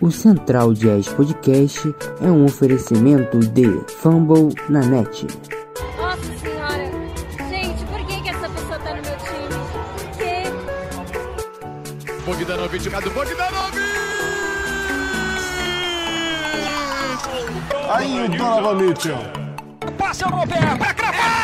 O 0.00 0.12
Central 0.12 0.72
Jazz 0.74 1.08
Podcast 1.08 1.92
é 2.20 2.26
um 2.26 2.44
oferecimento 2.44 3.40
de 3.40 3.66
Fumble 3.88 4.54
na 4.68 4.80
Net. 4.80 5.26
Nossa 5.96 6.38
senhora! 6.38 6.90
Gente, 7.50 7.84
por 7.84 8.06
que, 8.06 8.22
que 8.22 8.28
essa 8.28 8.48
pessoa 8.48 8.78
tá 8.78 8.94
no 8.94 9.02
meu 9.02 9.16
time? 9.16 9.48
Por 9.72 10.10
quê? 10.16 10.44
Bogdanovic, 12.24 12.88
Rado 12.88 13.10
Bogdanovic! 13.10 13.78
Aí 17.90 18.24
o 18.24 18.28
Donovan 18.28 18.74
Mitchell. 18.74 19.18
Passa 19.96 20.28
no 20.28 20.46
pé, 20.46 20.76
pra 20.76 20.94
cravada! 20.94 21.37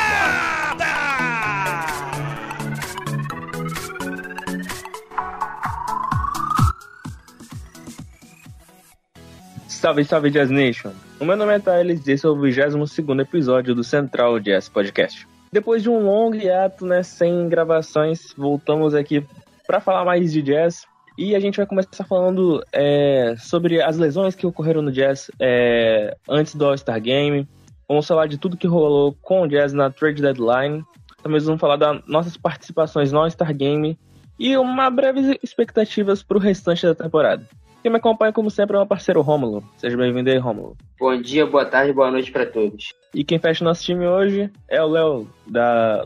Salve, 9.85 10.03
salve 10.03 10.31
Jazz 10.31 10.49
Nation! 10.49 10.93
O 11.21 11.27
meu 11.27 11.37
nome 11.37 11.53
é 11.53 11.59
Thales 11.59 12.07
e 12.07 12.13
esse 12.13 12.25
é 12.25 12.29
o 12.31 12.35
22 12.35 12.75
episódio 13.19 13.75
do 13.75 13.85
Central 13.85 14.41
Jazz 14.41 14.67
Podcast. 14.67 15.29
Depois 15.53 15.83
de 15.83 15.91
um 15.91 16.07
longo 16.07 16.37
hiato, 16.37 16.87
né, 16.87 17.03
sem 17.03 17.51
gravações, 17.51 18.33
voltamos 18.35 18.95
aqui 18.95 19.23
para 19.67 19.81
falar 19.81 20.07
mais 20.07 20.33
de 20.33 20.41
jazz. 20.41 20.87
E 21.19 21.37
a 21.37 21.39
gente 21.39 21.59
vai 21.59 21.67
começar 21.67 22.03
falando 22.05 22.65
é, 22.73 23.35
sobre 23.39 23.83
as 23.83 23.99
lesões 23.99 24.35
que 24.35 24.47
ocorreram 24.47 24.81
no 24.81 24.91
Jazz 24.91 25.31
é, 25.39 26.17
antes 26.27 26.55
do 26.55 26.65
All-Star 26.65 26.99
Game. 26.99 27.47
Vamos 27.87 28.07
falar 28.07 28.27
de 28.27 28.39
tudo 28.39 28.57
que 28.57 28.67
rolou 28.67 29.15
com 29.21 29.43
o 29.43 29.47
Jazz 29.47 29.75
na 29.75 29.91
trade 29.91 30.23
deadline. 30.23 30.83
Também 31.23 31.41
vamos 31.41 31.61
falar 31.61 31.77
das 31.77 32.01
nossas 32.07 32.39
participações 32.39 33.13
no 33.13 33.19
All-Star 33.19 33.55
Game 33.55 33.99
e 34.39 34.57
uma 34.57 34.89
breve 34.89 35.39
expectativas 35.43 36.23
para 36.23 36.39
o 36.39 36.41
restante 36.41 36.87
da 36.87 36.95
temporada. 36.95 37.47
Quem 37.85 37.91
me 37.91 37.99
acompanha, 37.99 38.33
como 38.33 38.51
sempre, 38.51 38.75
é 38.75 38.79
meu 38.79 38.87
parceiro 38.87 39.21
Rômulo. 39.21 39.63
Seja 39.77 39.95
bem-vindo 39.95 40.31
aí, 40.31 40.39
Rômulo. 40.39 40.75
Bom 40.99 41.21
dia, 41.21 41.45
boa 41.45 41.67
tarde, 41.67 41.93
boa 41.93 42.11
noite 42.11 42.33
para 42.33 42.47
todos. 42.47 42.95
E 43.13 43.23
quem 43.23 43.39
fecha 43.39 43.63
o 43.63 43.69
nosso 43.69 43.85
time 43.85 44.07
hoje 44.07 44.51
é 44.71 44.83
o 44.83 44.87
Léo, 44.87 45.29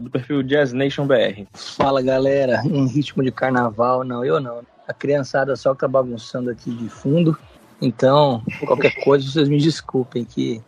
do 0.00 0.10
perfil 0.10 0.42
Jazz 0.42 0.72
Nation 0.72 1.06
BR. 1.06 1.44
Fala 1.54 2.02
galera, 2.02 2.62
em 2.64 2.88
ritmo 2.88 3.22
de 3.22 3.30
carnaval, 3.30 4.02
não, 4.02 4.24
eu 4.24 4.40
não. 4.40 4.62
A 4.88 4.92
criançada 4.92 5.54
só 5.54 5.72
tá 5.72 5.86
bagunçando 5.86 6.50
aqui 6.50 6.68
de 6.72 6.88
fundo. 6.88 7.38
Então, 7.80 8.42
qualquer 8.66 8.90
coisa, 9.04 9.30
vocês 9.30 9.48
me 9.48 9.58
desculpem 9.58 10.24
que 10.24 10.60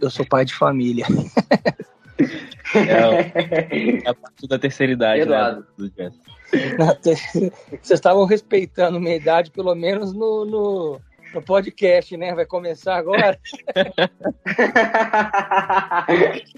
eu 0.00 0.10
sou 0.10 0.26
pai 0.26 0.44
de 0.44 0.54
família. 0.56 1.06
É, 2.74 4.02
é 4.04 4.10
a 4.10 4.14
parte 4.14 4.48
da 4.48 4.58
terceira 4.58 4.94
idade, 4.94 5.18
né, 5.18 5.22
Eduardo. 5.26 5.64
do 5.78 5.88
Jazz. 5.90 6.12
Vocês 7.02 7.90
estavam 7.90 8.24
respeitando 8.24 9.00
minha 9.00 9.16
idade, 9.16 9.50
pelo 9.50 9.74
menos 9.74 10.12
no, 10.12 10.44
no, 10.44 11.00
no 11.34 11.42
podcast, 11.42 12.16
né? 12.16 12.34
Vai 12.34 12.46
começar 12.46 12.96
agora. 12.96 13.38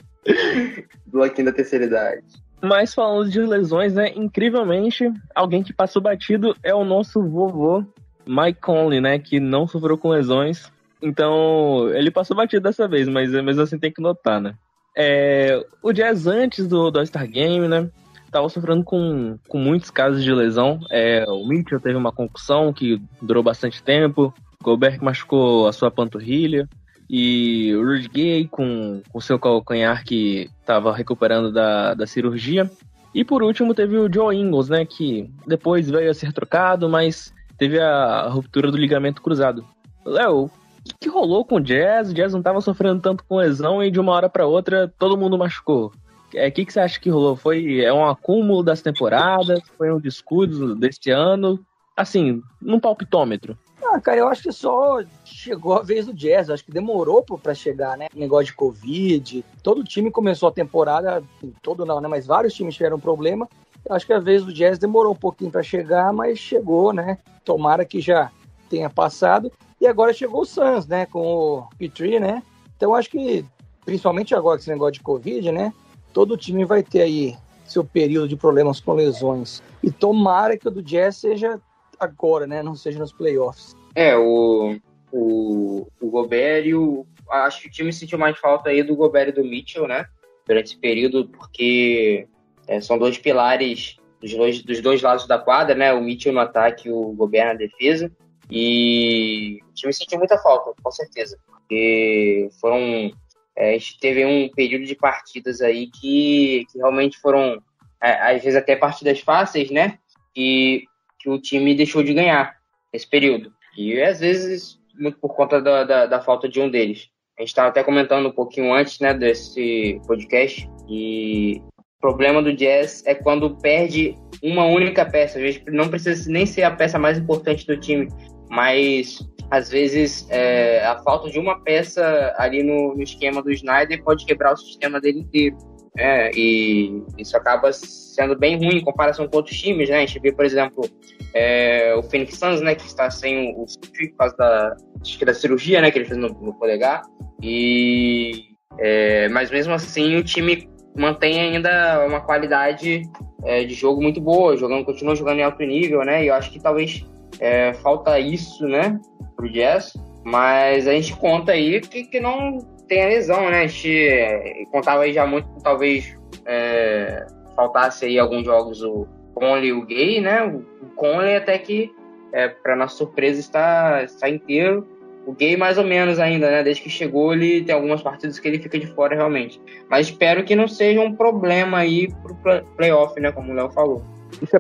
Bloquinho 1.06 1.46
da 1.46 1.52
terceira 1.52 1.84
idade. 1.84 2.24
Mas 2.62 2.94
falando 2.94 3.30
de 3.30 3.40
lesões, 3.40 3.94
né? 3.94 4.12
Incrivelmente, 4.14 5.12
alguém 5.34 5.62
que 5.62 5.72
passou 5.72 6.02
batido 6.02 6.56
é 6.62 6.74
o 6.74 6.84
nosso 6.84 7.22
vovô, 7.22 7.84
Mike 8.26 8.60
Conley, 8.60 9.00
né? 9.00 9.18
Que 9.18 9.38
não 9.38 9.66
sofreu 9.66 9.98
com 9.98 10.08
lesões. 10.08 10.72
Então, 11.00 11.88
ele 11.94 12.10
passou 12.10 12.36
batido 12.36 12.62
dessa 12.62 12.88
vez, 12.88 13.06
mas 13.08 13.30
mesmo 13.30 13.62
assim 13.62 13.78
tem 13.78 13.92
que 13.92 14.00
notar, 14.00 14.40
né? 14.40 14.54
É, 14.96 15.62
o 15.82 15.92
Jazz 15.92 16.26
antes 16.26 16.66
do, 16.66 16.90
do 16.90 16.98
All-Star 16.98 17.28
Game, 17.28 17.68
né? 17.68 17.90
Tava 18.30 18.48
sofrendo 18.48 18.84
com, 18.84 19.38
com 19.48 19.58
muitos 19.58 19.90
casos 19.90 20.22
de 20.22 20.32
lesão. 20.32 20.78
É, 20.90 21.24
o 21.28 21.46
Mitchell 21.46 21.80
teve 21.80 21.96
uma 21.96 22.12
concussão 22.12 22.72
que 22.72 23.00
durou 23.22 23.42
bastante 23.42 23.82
tempo. 23.82 24.34
Gobert 24.62 25.02
machucou 25.02 25.66
a 25.66 25.72
sua 25.72 25.90
panturrilha. 25.90 26.68
E 27.08 27.72
o 27.74 27.84
Rudy 27.84 28.08
Gay 28.08 28.48
com 28.48 29.00
o 29.14 29.20
seu 29.20 29.38
calcanhar 29.38 30.04
que 30.04 30.50
estava 30.60 30.92
recuperando 30.92 31.52
da, 31.52 31.94
da 31.94 32.06
cirurgia. 32.06 32.68
E 33.14 33.24
por 33.24 33.42
último 33.42 33.74
teve 33.74 33.96
o 33.96 34.12
Joe 34.12 34.36
Ingles, 34.36 34.68
né? 34.68 34.84
Que 34.84 35.30
depois 35.46 35.88
veio 35.88 36.10
a 36.10 36.14
ser 36.14 36.32
trocado, 36.32 36.88
mas 36.88 37.32
teve 37.56 37.80
a 37.80 38.28
ruptura 38.28 38.70
do 38.70 38.76
ligamento 38.76 39.22
cruzado. 39.22 39.64
Léo, 40.04 40.44
o 40.44 40.50
que, 40.84 40.94
que 41.02 41.08
rolou 41.08 41.44
com 41.44 41.56
o 41.56 41.60
Jazz? 41.60 42.10
O 42.10 42.14
Jazz 42.14 42.32
não 42.32 42.40
estava 42.40 42.60
sofrendo 42.60 43.00
tanto 43.00 43.24
com 43.24 43.36
lesão 43.36 43.82
e 43.82 43.90
de 43.90 43.98
uma 43.98 44.12
hora 44.12 44.28
para 44.28 44.46
outra 44.46 44.92
todo 44.98 45.16
mundo 45.16 45.38
machucou. 45.38 45.92
É, 46.36 46.50
que, 46.50 46.66
que 46.66 46.72
você 46.72 46.80
acha 46.80 47.00
que 47.00 47.08
rolou? 47.08 47.34
Foi 47.34 47.80
é 47.80 47.90
um 47.90 48.06
acúmulo 48.06 48.62
das 48.62 48.82
temporadas? 48.82 49.60
Foi 49.78 49.90
um 49.90 49.98
descuido 49.98 50.74
deste 50.74 51.10
ano? 51.10 51.58
Assim, 51.96 52.42
num 52.60 52.78
palpitômetro. 52.78 53.58
Ah, 53.82 53.98
cara, 53.98 54.18
eu 54.18 54.28
acho 54.28 54.42
que 54.42 54.52
só 54.52 55.02
chegou 55.24 55.74
a 55.74 55.82
vez 55.82 56.04
do 56.04 56.12
Jazz. 56.12 56.50
Acho 56.50 56.64
que 56.64 56.70
demorou 56.70 57.22
para 57.22 57.54
chegar, 57.54 57.96
né? 57.96 58.08
Negócio 58.14 58.46
de 58.46 58.54
Covid. 58.54 59.42
Todo 59.62 59.82
time 59.82 60.10
começou 60.10 60.50
a 60.50 60.52
temporada, 60.52 61.24
assim, 61.38 61.54
todo 61.62 61.86
não, 61.86 62.00
né? 62.02 62.08
Mas 62.08 62.26
vários 62.26 62.52
times 62.52 62.74
tiveram 62.74 63.00
problema. 63.00 63.48
Eu 63.88 63.94
acho 63.94 64.04
que 64.04 64.12
a 64.12 64.18
vez 64.18 64.44
do 64.44 64.52
Jazz 64.52 64.78
demorou 64.78 65.12
um 65.12 65.16
pouquinho 65.16 65.50
para 65.50 65.62
chegar, 65.62 66.12
mas 66.12 66.38
chegou, 66.38 66.92
né? 66.92 67.16
Tomara 67.44 67.84
que 67.84 67.98
já 67.98 68.30
tenha 68.68 68.90
passado. 68.90 69.50
E 69.80 69.86
agora 69.86 70.12
chegou 70.12 70.42
o 70.42 70.46
Suns, 70.46 70.86
né? 70.86 71.06
Com 71.06 71.60
o 71.60 71.68
Petrie, 71.78 72.20
né? 72.20 72.42
Então 72.76 72.94
acho 72.94 73.08
que, 73.08 73.42
principalmente 73.86 74.34
agora 74.34 74.58
com 74.58 74.60
esse 74.60 74.70
negócio 74.70 74.94
de 74.94 75.00
Covid, 75.00 75.50
né? 75.50 75.72
Todo 76.16 76.34
time 76.34 76.64
vai 76.64 76.82
ter 76.82 77.02
aí 77.02 77.36
seu 77.66 77.84
período 77.84 78.26
de 78.26 78.36
problemas 78.36 78.80
com 78.80 78.94
lesões. 78.94 79.62
E 79.82 79.90
tomara 79.90 80.56
que 80.56 80.66
o 80.66 80.70
do 80.70 80.82
Jazz 80.82 81.16
seja 81.16 81.60
agora, 82.00 82.46
né? 82.46 82.62
Não 82.62 82.74
seja 82.74 82.98
nos 82.98 83.12
playoffs. 83.12 83.76
É, 83.94 84.16
o, 84.16 84.78
o, 85.12 85.86
o 86.00 86.08
Gobert 86.08 86.64
e 86.64 86.74
o. 86.74 87.04
Acho 87.28 87.60
que 87.60 87.68
o 87.68 87.70
time 87.70 87.92
sentiu 87.92 88.18
mais 88.18 88.38
falta 88.38 88.70
aí 88.70 88.82
do 88.82 88.96
Gobert 88.96 89.28
e 89.28 89.32
do 89.32 89.44
Mitchell, 89.44 89.86
né? 89.86 90.06
Durante 90.46 90.68
esse 90.68 90.78
período, 90.78 91.28
porque 91.28 92.26
é, 92.66 92.80
são 92.80 92.96
dois 92.96 93.18
pilares 93.18 93.98
dos 94.18 94.32
dois, 94.32 94.62
dos 94.62 94.80
dois 94.80 95.02
lados 95.02 95.26
da 95.26 95.38
quadra, 95.38 95.74
né? 95.74 95.92
O 95.92 96.00
Mitchell 96.00 96.32
no 96.32 96.40
ataque 96.40 96.88
e 96.88 96.92
o 96.92 97.12
Gobert 97.12 97.48
na 97.48 97.54
defesa. 97.58 98.10
E 98.50 99.60
o 99.68 99.74
time 99.74 99.92
sentiu 99.92 100.16
muita 100.16 100.38
falta, 100.38 100.72
com 100.82 100.90
certeza. 100.90 101.36
Porque 101.46 102.48
foram. 102.58 103.10
É, 103.56 103.70
a 103.70 103.72
gente 103.72 103.98
teve 103.98 104.24
um 104.24 104.48
período 104.50 104.84
de 104.84 104.94
partidas 104.94 105.60
aí 105.60 105.88
que, 105.88 106.66
que 106.70 106.78
realmente 106.78 107.18
foram, 107.18 107.62
é, 108.02 108.34
às 108.34 108.42
vezes, 108.42 108.56
até 108.56 108.76
partidas 108.76 109.20
fáceis, 109.20 109.70
né? 109.70 109.98
E 110.36 110.84
que 111.18 111.30
o 111.30 111.40
time 111.40 111.74
deixou 111.74 112.02
de 112.02 112.12
ganhar 112.12 112.54
nesse 112.92 113.08
período. 113.08 113.50
E 113.76 114.00
às 114.02 114.20
vezes, 114.20 114.78
muito 114.98 115.18
por 115.18 115.34
conta 115.34 115.60
da, 115.60 115.84
da, 115.84 116.06
da 116.06 116.20
falta 116.20 116.48
de 116.48 116.60
um 116.60 116.70
deles. 116.70 117.08
A 117.38 117.42
gente 117.42 117.48
estava 117.48 117.68
até 117.68 117.82
comentando 117.82 118.28
um 118.28 118.32
pouquinho 118.32 118.72
antes 118.72 118.98
né, 119.00 119.12
desse 119.12 120.00
podcast. 120.06 120.68
E 120.88 121.60
o 121.76 122.00
problema 122.00 122.42
do 122.42 122.54
Jazz 122.54 123.04
é 123.06 123.14
quando 123.14 123.56
perde 123.56 124.14
uma 124.42 124.64
única 124.64 125.04
peça. 125.04 125.38
Às 125.38 125.42
vezes 125.42 125.62
não 125.66 125.88
precisa 125.88 126.30
nem 126.30 126.46
ser 126.46 126.62
a 126.62 126.70
peça 126.70 126.98
mais 126.98 127.18
importante 127.18 127.66
do 127.66 127.78
time, 127.78 128.08
mas 128.48 129.18
às 129.50 129.70
vezes 129.70 130.26
é, 130.28 130.84
a 130.84 130.98
falta 130.98 131.30
de 131.30 131.38
uma 131.38 131.60
peça 131.60 132.34
ali 132.36 132.62
no, 132.62 132.94
no, 132.94 133.02
esquema 133.02 133.42
do 133.42 133.52
Snyder 133.52 134.02
pode 134.02 134.24
quebrar 134.24 134.54
o 134.54 134.56
sistema 134.56 135.00
dele 135.00 135.20
inteiro. 135.20 135.56
É, 135.98 136.30
e 136.34 137.02
isso 137.16 137.36
acaba 137.36 137.72
sendo 137.72 138.36
bem 138.36 138.56
ruim 138.56 138.78
em 138.78 138.84
comparação 138.84 139.26
com 139.26 139.36
outros 139.38 139.58
times, 139.58 139.88
né? 139.88 139.96
A 139.96 140.00
gente 140.00 140.18
vê, 140.18 140.30
por 140.30 140.44
exemplo, 140.44 140.84
é, 141.32 141.94
o 141.94 142.02
Phoenix 142.02 142.38
Suns, 142.38 142.60
né, 142.60 142.74
que 142.74 142.86
está 142.86 143.10
sem 143.10 143.54
o 143.56 143.66
Sutri 143.66 144.08
por 144.10 144.18
causa 144.18 144.36
da, 144.36 144.76
da 145.24 145.34
cirurgia, 145.34 145.80
né, 145.80 145.90
que 145.90 145.98
ele 145.98 146.04
fez 146.04 146.18
no, 146.18 146.28
no 146.28 146.52
polegar. 146.54 147.02
E, 147.42 148.44
é, 148.78 149.28
mas 149.28 149.50
mesmo 149.50 149.72
assim, 149.72 150.16
o 150.16 150.24
time 150.24 150.68
mantém 150.94 151.40
ainda 151.40 152.04
uma 152.06 152.20
qualidade 152.20 153.02
é, 153.44 153.64
de 153.64 153.74
jogo 153.74 154.02
muito 154.02 154.20
boa, 154.20 154.56
jogando, 154.56 154.84
continua 154.84 155.14
jogando 155.14 155.38
em 155.38 155.44
alto 155.44 155.62
nível, 155.62 156.04
né? 156.04 156.24
E 156.24 156.28
eu 156.28 156.34
acho 156.34 156.50
que 156.50 156.60
talvez 156.60 157.04
é, 157.40 157.72
falta 157.74 158.18
isso, 158.18 158.66
né, 158.66 158.98
pro 159.36 159.50
Jazz. 159.50 159.92
Mas 160.24 160.88
a 160.88 160.92
gente 160.92 161.14
conta 161.16 161.52
aí 161.52 161.80
que, 161.80 162.04
que 162.04 162.18
não 162.18 162.58
tem 162.88 163.04
a 163.04 163.08
lesão, 163.08 163.48
né? 163.50 163.62
A 163.62 163.66
gente 163.66 164.66
contava 164.72 165.02
aí 165.02 165.12
já 165.12 165.26
muito, 165.26 165.48
talvez 165.62 166.16
é, 166.44 167.26
faltasse 167.54 168.06
aí 168.06 168.18
alguns 168.18 168.44
jogos 168.44 168.82
o 168.82 169.06
Conley 169.34 169.68
e 169.68 169.72
o 169.72 169.84
Gay, 169.84 170.20
né? 170.20 170.42
O 170.44 170.86
Conley 170.96 171.36
até 171.36 171.58
que, 171.58 171.92
é, 172.32 172.48
para 172.48 172.74
nossa 172.74 172.96
surpresa, 172.96 173.38
está, 173.38 174.02
está 174.02 174.28
inteiro. 174.28 174.86
O 175.26 175.32
Gay 175.32 175.56
mais 175.56 175.76
ou 175.76 175.84
menos 175.84 176.18
ainda, 176.20 176.50
né? 176.50 176.62
Desde 176.62 176.82
que 176.82 176.90
chegou, 176.90 177.32
ele 177.32 177.64
tem 177.64 177.74
algumas 177.74 178.02
partidas 178.02 178.38
que 178.38 178.46
ele 178.46 178.60
fica 178.60 178.78
de 178.78 178.86
fora 178.86 179.14
realmente. 179.14 179.60
Mas 179.88 180.06
espero 180.06 180.44
que 180.44 180.54
não 180.54 180.68
seja 180.68 181.00
um 181.00 181.14
problema 181.14 181.78
aí 181.78 182.08
pro 182.22 182.62
playoff, 182.76 183.18
né? 183.20 183.32
Como 183.32 183.52
o 183.52 183.54
Léo 183.54 183.70
falou. 183.70 184.02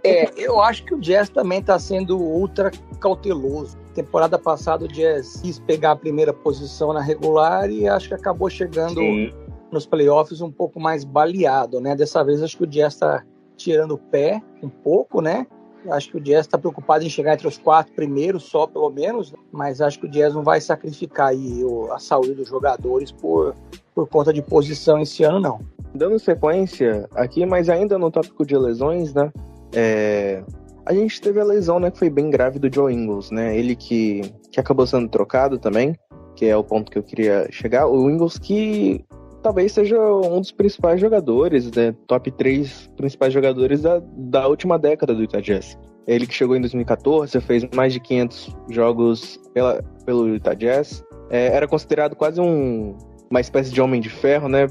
É, 0.02 0.28
eu 0.36 0.60
acho 0.60 0.84
que 0.84 0.94
o 0.94 0.98
Jazz 0.98 1.28
também 1.28 1.60
está 1.60 1.78
sendo 1.78 2.18
ultra 2.18 2.70
cauteloso. 3.00 3.78
Temporada 3.96 4.38
passada 4.38 4.84
o 4.84 4.88
Jazz 4.88 5.40
quis 5.40 5.58
pegar 5.58 5.92
a 5.92 5.96
primeira 5.96 6.30
posição 6.30 6.92
na 6.92 7.00
regular 7.00 7.70
e 7.70 7.88
acho 7.88 8.08
que 8.08 8.14
acabou 8.14 8.50
chegando 8.50 9.00
Sim. 9.00 9.32
nos 9.72 9.86
playoffs 9.86 10.42
um 10.42 10.52
pouco 10.52 10.78
mais 10.78 11.02
baleado, 11.02 11.80
né? 11.80 11.96
Dessa 11.96 12.22
vez 12.22 12.42
acho 12.42 12.58
que 12.58 12.64
o 12.64 12.66
Jazz 12.66 12.92
está 12.92 13.24
tirando 13.56 13.92
o 13.92 13.98
pé 13.98 14.42
um 14.62 14.68
pouco, 14.68 15.22
né? 15.22 15.46
Acho 15.88 16.10
que 16.10 16.18
o 16.18 16.20
Jazz 16.20 16.40
está 16.40 16.58
preocupado 16.58 17.04
em 17.04 17.08
chegar 17.08 17.32
entre 17.32 17.48
os 17.48 17.56
quatro 17.56 17.94
primeiros, 17.94 18.42
só 18.42 18.66
pelo 18.66 18.90
menos, 18.90 19.32
mas 19.50 19.80
acho 19.80 19.98
que 19.98 20.04
o 20.04 20.10
Jazz 20.10 20.34
não 20.34 20.42
vai 20.42 20.60
sacrificar 20.60 21.28
aí 21.28 21.62
a 21.90 21.98
saúde 21.98 22.34
dos 22.34 22.48
jogadores 22.48 23.10
por, 23.10 23.54
por 23.94 24.06
conta 24.08 24.30
de 24.30 24.42
posição 24.42 25.00
esse 25.00 25.24
ano, 25.24 25.40
não. 25.40 25.60
Dando 25.94 26.18
sequência 26.18 27.08
aqui, 27.14 27.46
mas 27.46 27.70
ainda 27.70 27.96
no 27.96 28.10
tópico 28.10 28.44
de 28.44 28.58
lesões, 28.58 29.14
né? 29.14 29.32
É, 29.72 30.44
a 30.86 30.94
gente 30.94 31.20
teve 31.20 31.40
a 31.40 31.44
lesão, 31.44 31.80
né, 31.80 31.90
que 31.90 31.98
foi 31.98 32.08
bem 32.08 32.30
grave 32.30 32.58
do 32.58 32.72
Joe 32.72 32.94
Ingles, 32.94 33.30
né? 33.30 33.58
Ele 33.58 33.74
que, 33.74 34.22
que 34.52 34.60
acabou 34.60 34.86
sendo 34.86 35.08
trocado 35.08 35.58
também, 35.58 35.96
que 36.36 36.46
é 36.46 36.56
o 36.56 36.62
ponto 36.62 36.90
que 36.90 36.98
eu 36.98 37.02
queria 37.02 37.48
chegar. 37.50 37.88
O 37.88 38.08
Ingles 38.08 38.38
que 38.38 39.04
talvez 39.42 39.72
seja 39.72 39.98
um 39.98 40.40
dos 40.40 40.52
principais 40.52 41.00
jogadores, 41.00 41.70
né? 41.72 41.94
Top 42.06 42.30
3 42.30 42.90
principais 42.96 43.32
jogadores 43.32 43.82
da, 43.82 44.00
da 44.16 44.46
última 44.46 44.78
década 44.78 45.14
do 45.14 45.22
Utah 45.22 45.40
Jazz. 45.40 45.76
Ele 46.06 46.26
que 46.26 46.34
chegou 46.34 46.54
em 46.54 46.60
2014, 46.60 47.40
fez 47.40 47.64
mais 47.74 47.92
de 47.92 47.98
500 47.98 48.56
jogos 48.70 49.40
pela, 49.52 49.82
pelo 50.04 50.28
Utah 50.28 50.54
Jazz. 50.54 51.04
É, 51.30 51.48
era 51.48 51.66
considerado 51.66 52.14
quase 52.14 52.40
um, 52.40 52.96
uma 53.28 53.40
espécie 53.40 53.72
de 53.72 53.80
homem 53.80 54.00
de 54.00 54.08
ferro, 54.08 54.48
né? 54.48 54.68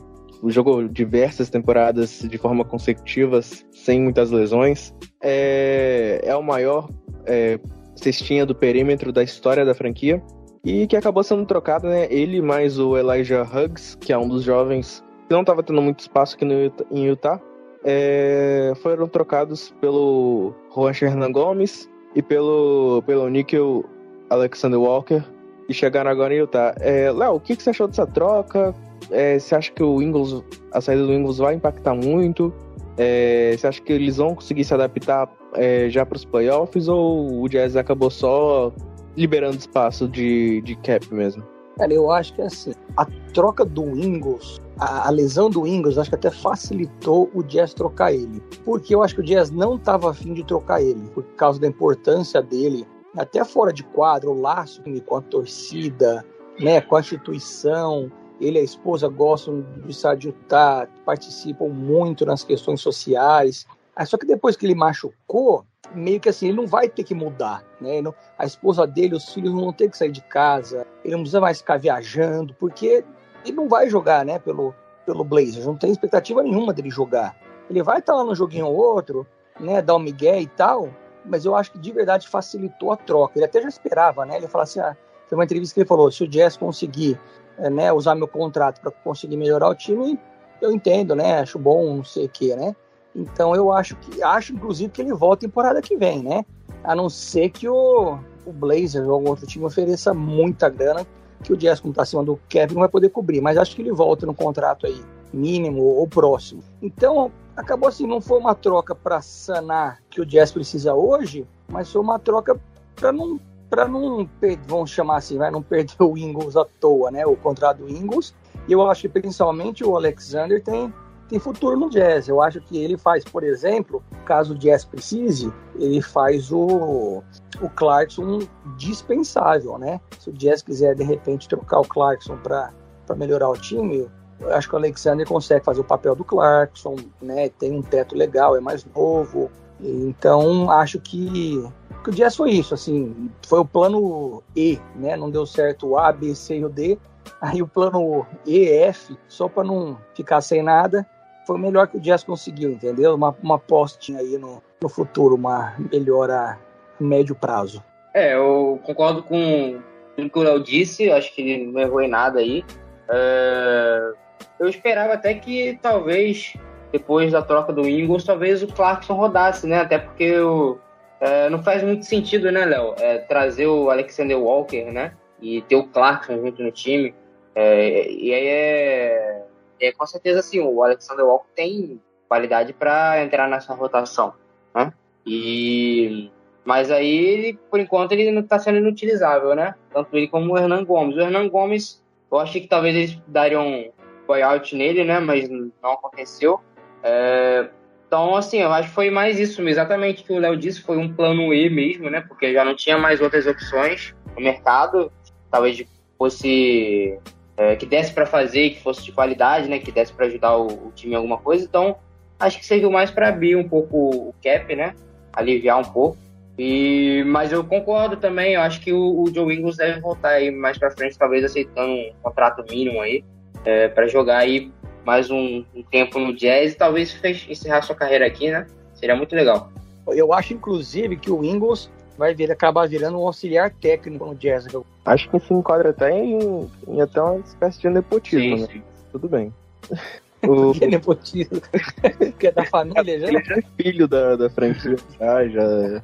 Jogou 0.47 0.87
diversas 0.87 1.49
temporadas 1.49 2.21
de 2.21 2.37
forma 2.37 2.63
consecutiva, 2.63 3.41
sem 3.41 4.01
muitas 4.01 4.31
lesões. 4.31 4.93
É, 5.21 6.21
é 6.23 6.35
o 6.35 6.43
maior 6.43 6.89
é, 7.25 7.59
cestinha 7.95 8.45
do 8.45 8.53
perímetro 8.53 9.11
da 9.11 9.23
história 9.23 9.65
da 9.65 9.73
franquia. 9.73 10.21
E 10.63 10.87
que 10.87 10.95
acabou 10.95 11.23
sendo 11.23 11.45
trocado, 11.45 11.87
né? 11.87 12.07
Ele 12.09 12.41
mais 12.41 12.79
o 12.79 12.97
Elijah 12.97 13.43
Huggs, 13.43 13.95
que 13.99 14.11
é 14.11 14.17
um 14.17 14.27
dos 14.27 14.43
jovens 14.43 15.03
que 15.27 15.33
não 15.33 15.41
estava 15.41 15.61
tendo 15.61 15.81
muito 15.81 15.99
espaço 15.99 16.35
aqui 16.35 16.45
no 16.45 16.53
em 16.91 17.05
Utah. 17.05 17.39
É, 17.83 18.73
foram 18.81 19.07
trocados 19.07 19.73
pelo 19.79 20.53
Juan 20.73 20.91
Hernan 20.99 21.31
Gomes 21.31 21.87
e 22.15 22.21
pelo, 22.21 23.03
pelo 23.05 23.29
Nickel 23.29 23.85
Alexander 24.29 24.79
Walker 24.79 25.23
e 25.67 25.73
chegaram 25.73 26.09
agora 26.09 26.33
em 26.33 26.37
Utah. 26.37 26.75
É, 26.79 27.11
Léo, 27.11 27.35
o 27.35 27.39
que, 27.39 27.55
que 27.55 27.63
você 27.63 27.71
achou 27.71 27.87
dessa 27.87 28.05
troca? 28.05 28.73
É, 29.11 29.37
você 29.37 29.55
acha 29.55 29.71
que 29.71 29.83
o 29.83 30.01
Ingles, 30.01 30.43
a 30.71 30.81
saída 30.81 31.05
do 31.05 31.13
Ingles 31.13 31.37
vai 31.37 31.55
impactar 31.55 31.93
muito? 31.93 32.53
É, 32.97 33.55
você 33.57 33.67
acha 33.67 33.81
que 33.81 33.91
eles 33.91 34.17
vão 34.17 34.35
conseguir 34.35 34.63
se 34.63 34.73
adaptar 34.73 35.29
é, 35.53 35.89
já 35.89 36.05
para 36.05 36.15
os 36.15 36.25
playoffs 36.25 36.87
ou 36.87 37.41
o 37.41 37.49
Jazz 37.49 37.75
acabou 37.75 38.09
só 38.09 38.71
liberando 39.17 39.57
espaço 39.57 40.07
de, 40.07 40.61
de 40.61 40.75
cap 40.77 41.13
mesmo? 41.13 41.43
Cara, 41.77 41.93
eu 41.93 42.09
acho 42.09 42.33
que 42.33 42.41
assim, 42.41 42.71
a 42.95 43.05
troca 43.33 43.65
do 43.65 43.83
Ingles, 43.97 44.61
a, 44.79 45.07
a, 45.07 45.11
lesão 45.11 45.49
do 45.49 45.67
Ingles, 45.67 45.97
acho 45.97 46.09
que 46.09 46.15
até 46.15 46.31
facilitou 46.31 47.29
o 47.33 47.43
Jazz 47.43 47.73
trocar 47.73 48.13
ele. 48.13 48.41
Porque 48.63 48.95
eu 48.95 49.03
acho 49.03 49.15
que 49.15 49.21
o 49.21 49.23
Jazz 49.23 49.51
não 49.51 49.75
estava 49.75 50.09
afim 50.09 50.33
de 50.33 50.45
trocar 50.45 50.81
ele, 50.81 51.01
por 51.13 51.23
causa 51.35 51.59
da 51.59 51.67
importância 51.67 52.41
dele, 52.41 52.87
até 53.17 53.43
fora 53.43 53.71
de 53.71 53.83
quadro, 53.83 54.31
o 54.31 54.41
laço 54.41 54.81
com 55.05 55.15
a 55.15 55.21
torcida, 55.21 56.25
né, 56.59 56.81
com 56.81 56.95
a 56.95 56.99
instituição 56.99 58.11
ele 58.39 58.57
e 58.57 58.61
a 58.61 58.63
esposa 58.63 59.07
gostam 59.07 59.61
do 59.61 59.89
estado 59.89 60.19
de 60.19 60.27
Utah, 60.27 60.87
participam 61.05 61.69
muito 61.69 62.25
nas 62.25 62.43
questões 62.43 62.81
sociais. 62.81 63.65
Só 64.05 64.17
que 64.17 64.25
depois 64.25 64.55
que 64.55 64.65
ele 64.65 64.75
machucou, 64.75 65.65
meio 65.93 66.19
que 66.19 66.29
assim, 66.29 66.47
ele 66.47 66.57
não 66.57 66.67
vai 66.67 66.89
ter 66.89 67.03
que 67.03 67.15
mudar, 67.15 67.63
né? 67.79 68.01
a 68.37 68.45
esposa 68.45 68.85
dele, 68.85 69.15
os 69.15 69.33
filhos 69.33 69.53
não 69.53 69.61
vão 69.61 69.73
ter 69.73 69.89
que 69.89 69.97
sair 69.97 70.11
de 70.11 70.21
casa, 70.21 70.85
ele 71.03 71.13
não 71.13 71.21
precisa 71.21 71.39
mais 71.39 71.59
ficar 71.59 71.77
viajando, 71.77 72.53
porque 72.59 73.05
ele 73.45 73.55
não 73.55 73.69
vai 73.69 73.89
jogar, 73.89 74.25
né, 74.25 74.39
pelo, 74.39 74.73
pelo 75.05 75.23
Blazers, 75.23 75.65
não 75.65 75.77
tem 75.77 75.91
expectativa 75.91 76.43
nenhuma 76.43 76.73
dele 76.73 76.89
jogar. 76.89 77.37
Ele 77.69 77.81
vai 77.81 77.99
estar 77.99 78.15
lá 78.15 78.23
no 78.23 78.35
joguinho 78.35 78.67
ou 78.67 78.75
outro, 78.75 79.25
né, 79.59 79.81
dar 79.81 79.95
um 79.95 79.99
migué 79.99 80.41
e 80.41 80.47
tal, 80.47 80.89
mas 81.27 81.45
eu 81.45 81.55
acho 81.55 81.71
que 81.71 81.79
de 81.79 81.91
verdade 81.91 82.27
facilitou 82.27 82.91
a 82.91 82.97
troca. 82.97 83.37
Ele 83.37 83.45
até 83.45 83.61
já 83.61 83.67
esperava, 83.67 84.25
né? 84.25 84.37
Ele 84.37 84.47
falou 84.47 84.63
assim, 84.63 84.79
ah, 84.79 84.95
foi 85.27 85.37
uma 85.37 85.43
entrevista 85.43 85.73
que 85.73 85.81
ele 85.81 85.87
falou, 85.87 86.11
se 86.11 86.23
o 86.23 86.27
Jazz 86.27 86.57
conseguir 86.57 87.19
é, 87.57 87.69
né, 87.69 87.91
usar 87.91 88.15
meu 88.15 88.27
contrato 88.27 88.81
para 88.81 88.91
conseguir 88.91 89.37
melhorar 89.37 89.69
o 89.69 89.75
time, 89.75 90.19
eu 90.61 90.71
entendo, 90.71 91.15
né? 91.15 91.39
Acho 91.39 91.57
bom, 91.57 91.97
não 91.97 92.03
sei 92.03 92.25
o 92.25 92.29
quê, 92.29 92.55
né? 92.55 92.75
Então 93.15 93.55
eu 93.55 93.71
acho 93.71 93.95
que 93.95 94.21
acho 94.21 94.53
inclusive 94.53 94.91
que 94.91 95.01
ele 95.01 95.13
volta 95.13 95.41
temporada 95.41 95.81
que 95.81 95.95
vem, 95.95 96.21
né? 96.21 96.45
A 96.83 96.95
não 96.95 97.09
ser 97.09 97.49
que 97.49 97.67
o, 97.67 98.19
o 98.45 98.51
Blazers 98.51 99.07
ou 99.07 99.13
algum 99.13 99.29
outro 99.29 99.47
time 99.47 99.65
ofereça 99.65 100.13
muita 100.13 100.69
grana 100.69 101.05
que 101.43 101.53
o 101.53 101.57
Jazz, 101.57 101.79
como 101.79 101.91
está 101.91 102.03
acima 102.03 102.23
do 102.23 102.39
Kevin, 102.49 102.73
não 102.73 102.81
vai 102.81 102.89
poder 102.89 103.09
cobrir. 103.09 103.39
Mas 103.39 103.57
acho 103.57 103.75
que 103.75 103.81
ele 103.81 103.91
volta 103.91 104.25
no 104.25 104.33
contrato 104.33 104.85
aí, 104.85 105.01
mínimo 105.35 105.83
ou 105.83 106.07
próximo. 106.07 106.63
Então, 106.81 107.31
acabou 107.55 107.89
assim, 107.89 108.07
não 108.07 108.21
foi 108.21 108.39
uma 108.39 108.55
troca 108.55 108.95
para 108.95 109.21
sanar 109.21 109.99
que 110.09 110.21
o 110.21 110.25
Jazz 110.25 110.51
precisa 110.51 110.93
hoje, 110.93 111.45
mas 111.67 111.91
foi 111.91 112.01
uma 112.01 112.17
troca 112.17 112.59
para 112.95 113.11
não 113.11 113.39
para 113.69 113.87
não, 113.87 114.29
vamos 114.67 114.91
chamar 114.91 115.17
assim, 115.17 115.37
vai 115.37 115.51
não 115.51 115.61
perder 115.61 115.95
o 115.99 116.17
Ingles 116.17 116.55
à 116.55 116.63
toa, 116.79 117.11
né? 117.11 117.25
O 117.25 117.35
contrato 117.35 117.79
do 117.79 117.89
Ingles. 117.89 118.33
E 118.67 118.71
eu 118.71 118.87
acho 118.87 119.01
que 119.01 119.09
principalmente 119.09 119.83
o 119.83 119.97
Alexander 119.97 120.63
tem, 120.63 120.93
tem 121.27 121.39
futuro 121.39 121.77
no 121.77 121.89
jazz. 121.89 122.27
Eu 122.27 122.41
acho 122.41 122.61
que 122.61 122.77
ele 122.77 122.97
faz, 122.97 123.25
por 123.25 123.43
exemplo, 123.43 124.03
caso 124.23 124.53
o 124.53 124.57
jazz 124.57 124.85
precise, 124.85 125.51
ele 125.75 126.01
faz 126.01 126.51
o, 126.51 127.23
o 127.59 127.69
Clarkson 127.75 128.39
dispensável, 128.77 129.77
né? 129.77 129.99
Se 130.19 130.29
o 130.29 130.33
jazz 130.33 130.61
quiser 130.61 130.95
de 130.95 131.03
repente 131.03 131.49
trocar 131.49 131.79
o 131.79 131.87
Clarkson 131.87 132.37
para 132.37 132.71
melhorar 133.17 133.49
o 133.49 133.57
time, 133.57 134.07
acho 134.51 134.67
que 134.67 134.75
o 134.75 134.77
Alexander 134.77 135.27
consegue 135.27 135.63
fazer 135.63 135.81
o 135.81 135.85
papel 135.85 136.15
do 136.15 136.23
Clarkson, 136.23 136.95
né? 137.21 137.49
Tem 137.49 137.71
um 137.71 137.81
teto 137.81 138.15
legal, 138.15 138.55
é 138.55 138.59
mais 138.59 138.85
novo. 138.85 139.51
Então 139.79 140.69
acho 140.71 140.99
que 140.99 141.63
que 142.03 142.11
o 142.11 142.13
Jazz 142.13 142.35
foi 142.35 142.51
isso, 142.51 142.75
assim, 142.75 143.31
foi 143.47 143.59
o 143.59 143.65
plano 143.65 144.43
E, 144.55 144.79
né? 144.95 145.17
Não 145.17 145.31
deu 145.31 145.43
certo 145.43 145.87
o 145.87 145.97
A, 145.97 146.11
B, 146.11 146.35
C 146.35 146.59
e 146.59 146.65
o 146.65 146.69
D. 146.69 146.99
Aí 147.41 147.63
o 147.63 147.67
plano 147.67 148.25
E, 148.45 148.69
F, 148.69 149.17
só 149.27 149.49
para 149.49 149.63
não 149.63 149.97
ficar 150.13 150.39
sem 150.41 150.61
nada, 150.61 151.05
foi 151.47 151.55
o 151.55 151.59
melhor 151.59 151.87
que 151.87 151.97
o 151.97 151.99
Jazz 151.99 152.23
conseguiu, 152.23 152.69
entendeu? 152.69 153.15
Uma, 153.15 153.35
uma 153.41 153.57
postinha 153.57 154.19
aí 154.19 154.37
no, 154.37 154.61
no 154.79 154.87
futuro, 154.87 155.33
uma 155.33 155.73
melhora 155.91 156.59
a 156.99 157.03
médio 157.03 157.33
prazo. 157.33 157.83
É, 158.13 158.35
eu 158.35 158.79
concordo 158.83 159.23
com 159.23 159.81
o 160.15 160.29
que 160.29 160.39
o 160.39 160.43
Léo 160.43 160.63
disse, 160.63 161.11
acho 161.11 161.33
que 161.33 161.41
ele 161.41 161.71
não 161.71 161.81
errou 161.81 162.01
em 162.01 162.07
nada 162.07 162.39
aí. 162.39 162.63
É, 163.09 164.13
eu 164.59 164.67
esperava 164.67 165.13
até 165.13 165.33
que 165.33 165.79
talvez, 165.81 166.53
depois 166.91 167.31
da 167.31 167.41
troca 167.41 167.73
do 167.73 167.87
Ingles, 167.87 168.23
talvez 168.23 168.63
o 168.63 168.67
Clarkson 168.67 169.13
rodasse, 169.13 169.67
né? 169.67 169.81
Até 169.81 169.97
porque 169.97 170.37
o, 170.39 170.77
é, 171.19 171.49
não 171.49 171.61
faz 171.63 171.83
muito 171.83 172.05
sentido, 172.05 172.51
né, 172.51 172.65
Léo? 172.65 172.95
É, 172.99 173.19
trazer 173.19 173.67
o 173.67 173.89
Alexander 173.89 174.37
Walker, 174.37 174.91
né? 174.91 175.13
E 175.41 175.61
ter 175.63 175.75
o 175.75 175.87
Clarkson 175.87 176.39
junto 176.39 176.63
no 176.63 176.71
time. 176.71 177.13
É, 177.53 178.09
e 178.11 178.33
aí 178.33 178.47
é, 178.47 179.45
é, 179.79 179.91
com 179.91 180.05
certeza 180.05 180.39
assim, 180.39 180.59
o 180.59 180.83
Alexander 180.83 181.25
Walker 181.25 181.47
tem 181.55 182.01
qualidade 182.27 182.73
para 182.73 183.23
entrar 183.23 183.47
nessa 183.47 183.73
rotação, 183.73 184.33
né? 184.73 184.91
E 185.25 186.29
mas 186.65 186.89
aí, 186.89 187.57
por 187.69 187.79
enquanto, 187.79 188.13
ele 188.13 188.31
não 188.31 188.41
está 188.41 188.57
sendo 188.57 188.79
inutilizável, 188.79 189.53
né? 189.55 189.75
Tanto 189.93 190.17
ele 190.17 190.27
como 190.27 190.51
o 190.51 190.57
Hernan 190.57 190.83
Gomes. 190.83 191.15
O 191.15 191.21
Hernan 191.21 191.47
Gomes, 191.47 192.03
eu 192.31 192.39
achei 192.39 192.59
que 192.59 192.67
talvez 192.67 192.95
eles 192.95 193.21
dariam 193.27 193.93
buyout 194.25 194.75
nele, 194.75 195.03
né? 195.03 195.19
Mas 195.19 195.49
não 195.49 195.91
aconteceu. 195.91 196.59
É, 197.03 197.69
então, 198.07 198.35
assim, 198.35 198.59
eu 198.59 198.71
acho 198.71 198.89
que 198.89 198.95
foi 198.95 199.09
mais 199.09 199.39
isso 199.39 199.61
exatamente 199.67 200.23
o 200.23 200.25
que 200.25 200.33
o 200.33 200.39
Léo 200.39 200.55
disse, 200.55 200.81
foi 200.81 200.97
um 200.97 201.13
plano 201.13 201.53
E 201.53 201.69
mesmo, 201.69 202.09
né? 202.09 202.21
Porque 202.21 202.53
já 202.53 202.63
não 202.63 202.75
tinha 202.75 202.97
mais 202.97 203.21
outras 203.21 203.45
opções 203.47 204.15
no 204.35 204.43
mercado, 204.43 205.11
talvez 205.51 205.85
fosse 206.17 207.19
é, 207.57 207.75
que 207.75 207.85
desse 207.85 208.13
para 208.13 208.25
fazer, 208.25 208.71
que 208.71 208.81
fosse 208.81 209.03
de 209.03 209.11
qualidade, 209.11 209.67
né? 209.67 209.79
Que 209.79 209.91
desse 209.91 210.13
para 210.13 210.27
ajudar 210.27 210.57
o, 210.57 210.67
o, 210.67 210.91
time 210.95 211.13
em 211.13 211.15
alguma 211.15 211.37
coisa. 211.37 211.65
Então, 211.65 211.97
acho 212.39 212.59
que 212.59 212.65
serviu 212.65 212.91
mais 212.91 213.11
para 213.11 213.29
abrir 213.29 213.55
um 213.55 213.67
pouco 213.67 214.29
o 214.29 214.35
cap, 214.43 214.73
né? 214.75 214.93
Aliviar 215.33 215.79
um 215.79 215.91
pouco. 215.91 216.17
E, 216.57 217.23
mas 217.27 217.51
eu 217.51 217.65
concordo 217.65 218.15
também, 218.15 218.53
eu 218.53 218.61
acho 218.61 218.79
que 218.79 218.93
o, 218.93 219.23
o 219.23 219.33
Joe 219.33 219.53
Ingles 219.53 219.75
deve 219.75 219.99
voltar 219.99 220.29
aí 220.29 220.51
mais 220.51 220.77
para 220.77 220.91
frente, 220.91 221.17
talvez 221.17 221.43
aceitando 221.43 221.91
um 221.91 222.13
contrato 222.23 222.63
mínimo 222.69 223.01
aí, 223.01 223.25
é, 223.65 223.87
para 223.87 224.07
jogar 224.07 224.37
aí 224.37 224.71
mais 225.05 225.29
um, 225.29 225.63
um 225.75 225.83
tempo 225.83 226.19
no 226.19 226.33
jazz 226.33 226.73
e 226.73 226.77
talvez 226.77 227.19
encerrar 227.49 227.81
sua 227.81 227.95
carreira 227.95 228.25
aqui, 228.25 228.49
né? 228.49 228.65
Seria 228.93 229.15
muito 229.15 229.35
legal. 229.35 229.69
Eu 230.07 230.33
acho, 230.33 230.53
inclusive, 230.53 231.17
que 231.17 231.31
o 231.31 231.43
Ingles 231.43 231.89
vai 232.17 232.33
vir, 232.33 232.51
acabar 232.51 232.87
virando 232.87 233.19
um 233.19 233.27
auxiliar 233.27 233.71
técnico 233.71 234.25
no 234.25 234.35
jazz. 234.35 234.65
Acho 235.05 235.29
que 235.29 235.39
se 235.39 235.53
enquadra 235.53 235.89
até 235.89 236.11
em, 236.11 236.69
em 236.87 237.01
até 237.01 237.21
uma 237.21 237.39
espécie 237.39 237.81
de 237.81 237.89
nepotismo, 237.89 238.57
sim, 238.57 238.61
né? 238.61 238.67
Sim. 238.71 238.81
Tudo 239.11 239.27
bem. 239.27 239.53
O... 240.47 240.73
que 240.73 240.83
é 240.83 240.87
nepotismo? 240.87 241.59
que 242.37 242.45
é 242.45 242.51
da 242.51 242.63
família 242.65 243.19
já? 243.19 243.27
Ele 243.29 243.43
já 243.43 243.55
é 243.55 243.63
filho 243.81 244.07
da, 244.07 244.35
da 244.35 244.47
franquia. 244.47 244.95
ah, 245.19 245.47
já. 245.47 246.03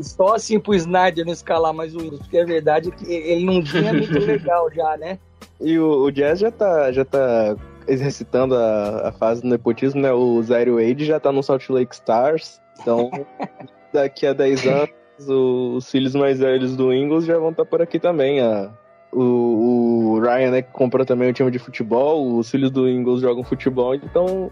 Só 0.00 0.36
assim 0.36 0.58
pro 0.58 0.74
Snyder 0.74 1.26
não 1.26 1.32
escalar 1.34 1.74
mais 1.74 1.94
o 1.94 1.98
Windows, 1.98 2.20
porque 2.20 2.38
a 2.38 2.46
verdade 2.46 2.88
é 2.88 2.92
que 2.92 3.12
ele 3.12 3.44
não 3.44 3.62
tinha 3.62 3.92
muito 3.92 4.18
legal 4.18 4.72
já, 4.72 4.96
né? 4.96 5.18
E 5.60 5.78
o, 5.78 6.04
o 6.04 6.10
Jazz 6.10 6.40
já 6.40 6.50
tá, 6.50 6.92
já 6.92 7.04
tá 7.04 7.56
exercitando 7.86 8.56
a, 8.56 9.08
a 9.08 9.12
fase 9.12 9.42
do 9.42 9.48
nepotismo, 9.48 10.00
né? 10.00 10.12
O 10.12 10.42
Zero 10.42 10.76
Wade 10.76 11.04
já 11.04 11.20
tá 11.20 11.32
no 11.32 11.42
Salt 11.42 11.68
Lake 11.68 11.94
Stars. 11.94 12.60
Então, 12.80 13.10
daqui 13.92 14.26
a 14.26 14.32
10 14.32 14.66
anos, 14.66 14.90
os 15.28 15.90
filhos 15.90 16.14
mais 16.14 16.38
velhos 16.38 16.76
do 16.76 16.92
Ingles 16.92 17.24
já 17.24 17.38
vão 17.38 17.50
estar 17.50 17.64
por 17.64 17.82
aqui 17.82 17.98
também. 17.98 18.40
A, 18.40 18.70
o, 19.12 20.14
o 20.14 20.20
Ryan, 20.20 20.50
né, 20.50 20.62
que 20.62 20.72
comprou 20.72 21.04
também 21.04 21.30
o 21.30 21.32
time 21.32 21.50
de 21.50 21.58
futebol, 21.58 22.36
os 22.36 22.50
filhos 22.50 22.70
do 22.70 22.88
Ingles 22.88 23.20
jogam 23.20 23.44
futebol, 23.44 23.94
então 23.94 24.50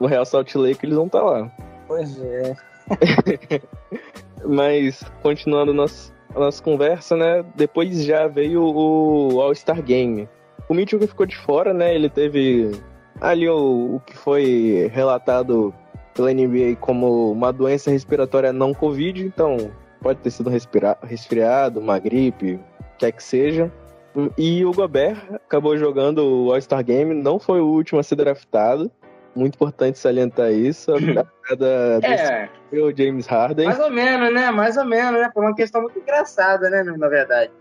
no 0.00 0.06
Real 0.06 0.24
Salt 0.26 0.54
Lake 0.56 0.84
eles 0.84 0.96
vão 0.96 1.06
estar 1.06 1.22
lá. 1.22 1.50
Pois 1.86 2.20
é. 2.20 2.56
Mas, 4.44 5.02
continuando 5.22 5.72
nosso, 5.72 6.12
a 6.34 6.40
nossa 6.40 6.62
conversa, 6.62 7.16
né? 7.16 7.44
Depois 7.54 8.04
já 8.04 8.26
veio 8.26 8.62
o 8.62 9.40
All-Star 9.40 9.82
Game. 9.82 10.28
O 10.68 10.74
Mitchell 10.74 10.98
que 10.98 11.06
ficou 11.06 11.26
de 11.26 11.36
fora, 11.36 11.72
né? 11.72 11.94
Ele 11.94 12.08
teve 12.08 12.72
ali 13.20 13.48
o, 13.48 13.96
o 13.96 14.00
que 14.00 14.16
foi 14.16 14.90
relatado 14.92 15.72
pela 16.14 16.32
NBA 16.32 16.76
como 16.80 17.30
uma 17.30 17.52
doença 17.52 17.90
respiratória 17.90 18.52
não 18.52 18.74
Covid, 18.74 19.24
então 19.24 19.70
pode 20.00 20.20
ter 20.20 20.30
sido 20.30 20.50
um 20.50 21.06
resfriado, 21.06 21.80
uma 21.80 21.98
gripe, 21.98 22.58
quer 22.98 23.12
que 23.12 23.22
seja. 23.22 23.70
E 24.38 24.64
o 24.64 24.72
Gobert 24.72 25.18
acabou 25.34 25.76
jogando 25.76 26.18
o 26.24 26.52
All-Star 26.52 26.82
Game, 26.82 27.14
não 27.14 27.38
foi 27.38 27.60
o 27.60 27.66
último 27.66 28.00
a 28.00 28.02
ser 28.02 28.16
draftado. 28.16 28.90
Muito 29.36 29.54
importante 29.54 29.98
salientar 29.98 30.50
isso. 30.50 30.92
A 30.92 30.96
virada 30.98 32.00
É. 32.02 32.48
foi 32.70 32.80
o 32.82 32.96
James 32.96 33.26
Harden. 33.26 33.66
Mais 33.66 33.78
ou 33.78 33.90
menos, 33.90 34.32
né? 34.32 34.50
Mais 34.50 34.76
ou 34.76 34.84
menos, 34.84 35.20
né? 35.20 35.30
Foi 35.32 35.44
uma 35.44 35.54
questão 35.54 35.82
muito 35.82 35.98
engraçada, 35.98 36.70
né? 36.70 36.82
Na 36.82 37.08
verdade. 37.08 37.52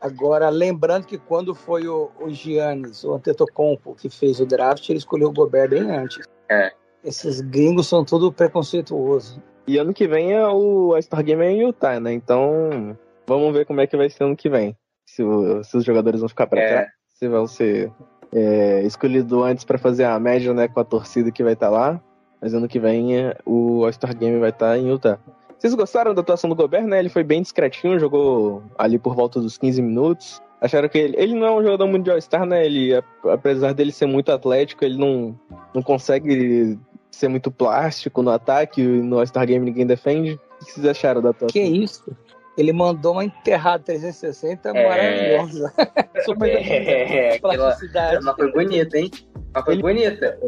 Agora, 0.00 0.48
lembrando 0.50 1.06
que 1.06 1.18
quando 1.18 1.54
foi 1.54 1.86
o, 1.88 2.10
o 2.20 2.30
Giannis, 2.30 3.02
o 3.04 3.14
Antetokounmpo, 3.14 3.94
que 3.94 4.08
fez 4.10 4.38
o 4.40 4.46
draft, 4.46 4.88
ele 4.88 4.98
escolheu 4.98 5.28
o 5.28 5.32
Gobert 5.32 5.70
bem 5.70 5.90
antes. 5.90 6.26
É. 6.48 6.70
Esses 7.02 7.40
gringos 7.40 7.86
são 7.88 8.04
tudo 8.04 8.32
preconceituosos. 8.32 9.40
E 9.66 9.78
ano 9.78 9.92
que 9.94 10.06
vem 10.06 10.32
é 10.32 10.46
o 10.46 10.92
All-Star 10.94 11.22
Game 11.24 11.42
é 11.44 11.50
em 11.50 11.62
Utah, 11.66 11.98
né? 11.98 12.12
Então, 12.12 12.96
vamos 13.26 13.52
ver 13.52 13.64
como 13.66 13.80
é 13.80 13.86
que 13.86 13.96
vai 13.96 14.08
ser 14.08 14.24
ano 14.24 14.36
que 14.36 14.48
vem. 14.48 14.76
Se, 15.06 15.22
o- 15.22 15.62
se 15.64 15.76
os 15.76 15.84
jogadores 15.84 16.20
vão 16.20 16.28
ficar 16.28 16.46
pra 16.46 16.60
É. 16.60 16.68
trás, 16.68 16.88
se 17.14 17.28
vão 17.28 17.46
ser 17.46 17.90
é, 18.36 18.82
escolhidos 18.82 19.32
antes 19.42 19.64
pra 19.64 19.78
fazer 19.78 20.04
a 20.04 20.20
média, 20.20 20.52
né, 20.52 20.68
com 20.68 20.78
a 20.78 20.84
torcida 20.84 21.30
que 21.30 21.42
vai 21.42 21.54
estar 21.54 21.70
lá. 21.70 21.98
Mas 22.38 22.52
ano 22.52 22.68
que 22.68 22.78
vem 22.78 23.16
é, 23.16 23.34
o 23.46 23.82
All-Star 23.84 24.14
Game 24.14 24.38
vai 24.38 24.50
estar 24.50 24.76
em 24.76 24.90
Utah. 24.90 25.18
Vocês 25.58 25.74
gostaram 25.74 26.12
da 26.12 26.20
atuação 26.20 26.50
do 26.50 26.54
Gobert, 26.54 26.84
né? 26.84 26.98
Ele 26.98 27.08
foi 27.08 27.24
bem 27.24 27.40
discretinho, 27.40 27.98
jogou 27.98 28.62
ali 28.76 28.98
por 28.98 29.14
volta 29.14 29.40
dos 29.40 29.56
15 29.56 29.80
minutos. 29.80 30.42
Acharam 30.60 30.86
que 30.86 30.98
ele, 30.98 31.16
ele 31.16 31.34
não 31.34 31.46
é 31.46 31.50
um 31.50 31.62
jogador 31.62 31.86
muito 31.86 32.04
de 32.04 32.10
All-Star, 32.10 32.44
né? 32.44 32.66
Ele, 32.66 32.92
apesar 33.24 33.72
dele 33.72 33.90
ser 33.90 34.04
muito 34.04 34.30
atlético, 34.30 34.84
ele 34.84 34.98
não, 34.98 35.34
não 35.74 35.82
consegue 35.82 36.78
ser 37.10 37.28
muito 37.28 37.50
plástico 37.50 38.22
no 38.22 38.30
ataque. 38.30 38.82
No 38.82 39.18
All-Star 39.18 39.46
Game 39.46 39.64
ninguém 39.64 39.86
defende. 39.86 40.38
O 40.60 40.64
que 40.66 40.72
vocês 40.72 40.86
acharam 40.86 41.22
da 41.22 41.30
atuação? 41.30 41.48
Que 41.48 41.62
isso? 41.62 42.14
Ele 42.56 42.72
mandou 42.72 43.12
uma 43.12 43.24
enterrada 43.24 43.82
360 43.84 44.70
É. 44.70 44.88
maravilhosa. 44.88 45.72
Super 46.24 46.48
É, 46.48 47.34
aquela... 47.36 47.54
plasticidade. 47.54 48.24
Mas 48.24 48.34
foi 48.36 48.52
bonita, 48.52 48.98
hein? 48.98 49.10
Mas 49.54 49.64
foi 49.64 49.74
Ele- 49.74 49.82
bonita. 49.82 50.38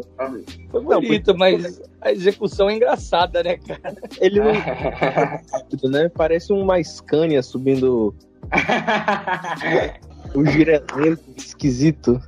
Foi 0.71 0.81
bonito, 0.83 1.37
mas 1.37 1.81
a 2.01 2.11
execução 2.11 2.69
é 2.69 2.75
engraçada, 2.75 3.43
né, 3.43 3.57
cara? 3.57 3.95
Ele 4.19 4.39
não 4.39 4.49
é 4.49 4.53
rápido, 5.51 5.89
né? 5.89 6.09
Parece 6.09 6.51
uma 6.51 6.83
Scania 6.83 7.41
subindo 7.43 8.15
o 10.33 10.45
giramento 10.45 11.23
esquisito. 11.37 12.19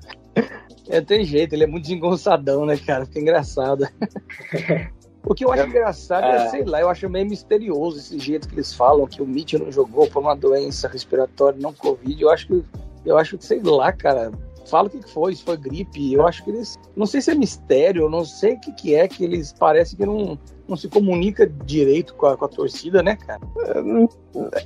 É, 0.90 1.00
tem 1.02 1.24
jeito, 1.24 1.54
ele 1.54 1.64
é 1.64 1.68
muito 1.68 1.84
desengonçadão, 1.84 2.66
né, 2.66 2.78
cara? 2.78 3.06
Fica 3.06 3.20
engraçado. 3.20 3.88
O 5.24 5.36
que 5.36 5.46
eu 5.46 5.52
acho 5.52 5.68
engraçado 5.68 6.24
é, 6.26 6.46
É. 6.46 6.50
sei 6.50 6.64
lá, 6.66 6.82
eu 6.82 6.90
acho 6.90 7.08
meio 7.10 7.28
misterioso 7.30 7.98
esse 8.00 8.18
jeito 8.20 8.48
que 8.48 8.56
eles 8.56 8.74
falam 8.74 9.06
que 9.06 9.22
o 9.22 9.26
Mitchell 9.28 9.60
não 9.64 9.72
jogou 9.72 10.08
por 10.08 10.20
uma 10.20 10.36
doença 10.36 10.88
respiratória, 10.88 11.60
não 11.62 11.72
Covid. 11.74 12.22
Eu 12.22 12.30
acho 12.32 12.48
que, 12.48 12.64
eu 13.06 13.18
acho 13.18 13.38
que, 13.38 13.46
sei 13.46 13.62
lá, 13.62 13.92
cara, 13.92 14.32
fala 14.68 14.88
o 14.88 14.90
que 14.90 15.08
foi, 15.12 15.36
se 15.36 15.44
foi 15.44 15.58
gripe. 15.58 16.14
Eu 16.14 16.26
acho 16.28 16.44
que 16.44 16.50
eles, 16.50 16.80
não 16.96 17.06
sei 17.06 17.22
se 17.22 17.30
é 17.32 17.36
mistério, 17.36 18.04
eu 18.04 18.10
não 18.10 18.26
sei 18.26 18.54
o 18.54 18.60
que 18.60 18.72
que 18.74 18.96
é, 18.96 19.08
que 19.08 19.24
eles 19.24 19.54
parecem 19.54 19.98
que 19.98 20.06
não, 20.06 20.38
não 20.68 20.76
se 20.76 20.88
comunica 20.90 21.46
direito 21.66 22.16
com 22.16 22.26
a, 22.26 22.36
com 22.36 22.46
a 22.46 22.50
torcida, 22.50 23.04
né, 23.04 23.16
cara? 23.16 23.42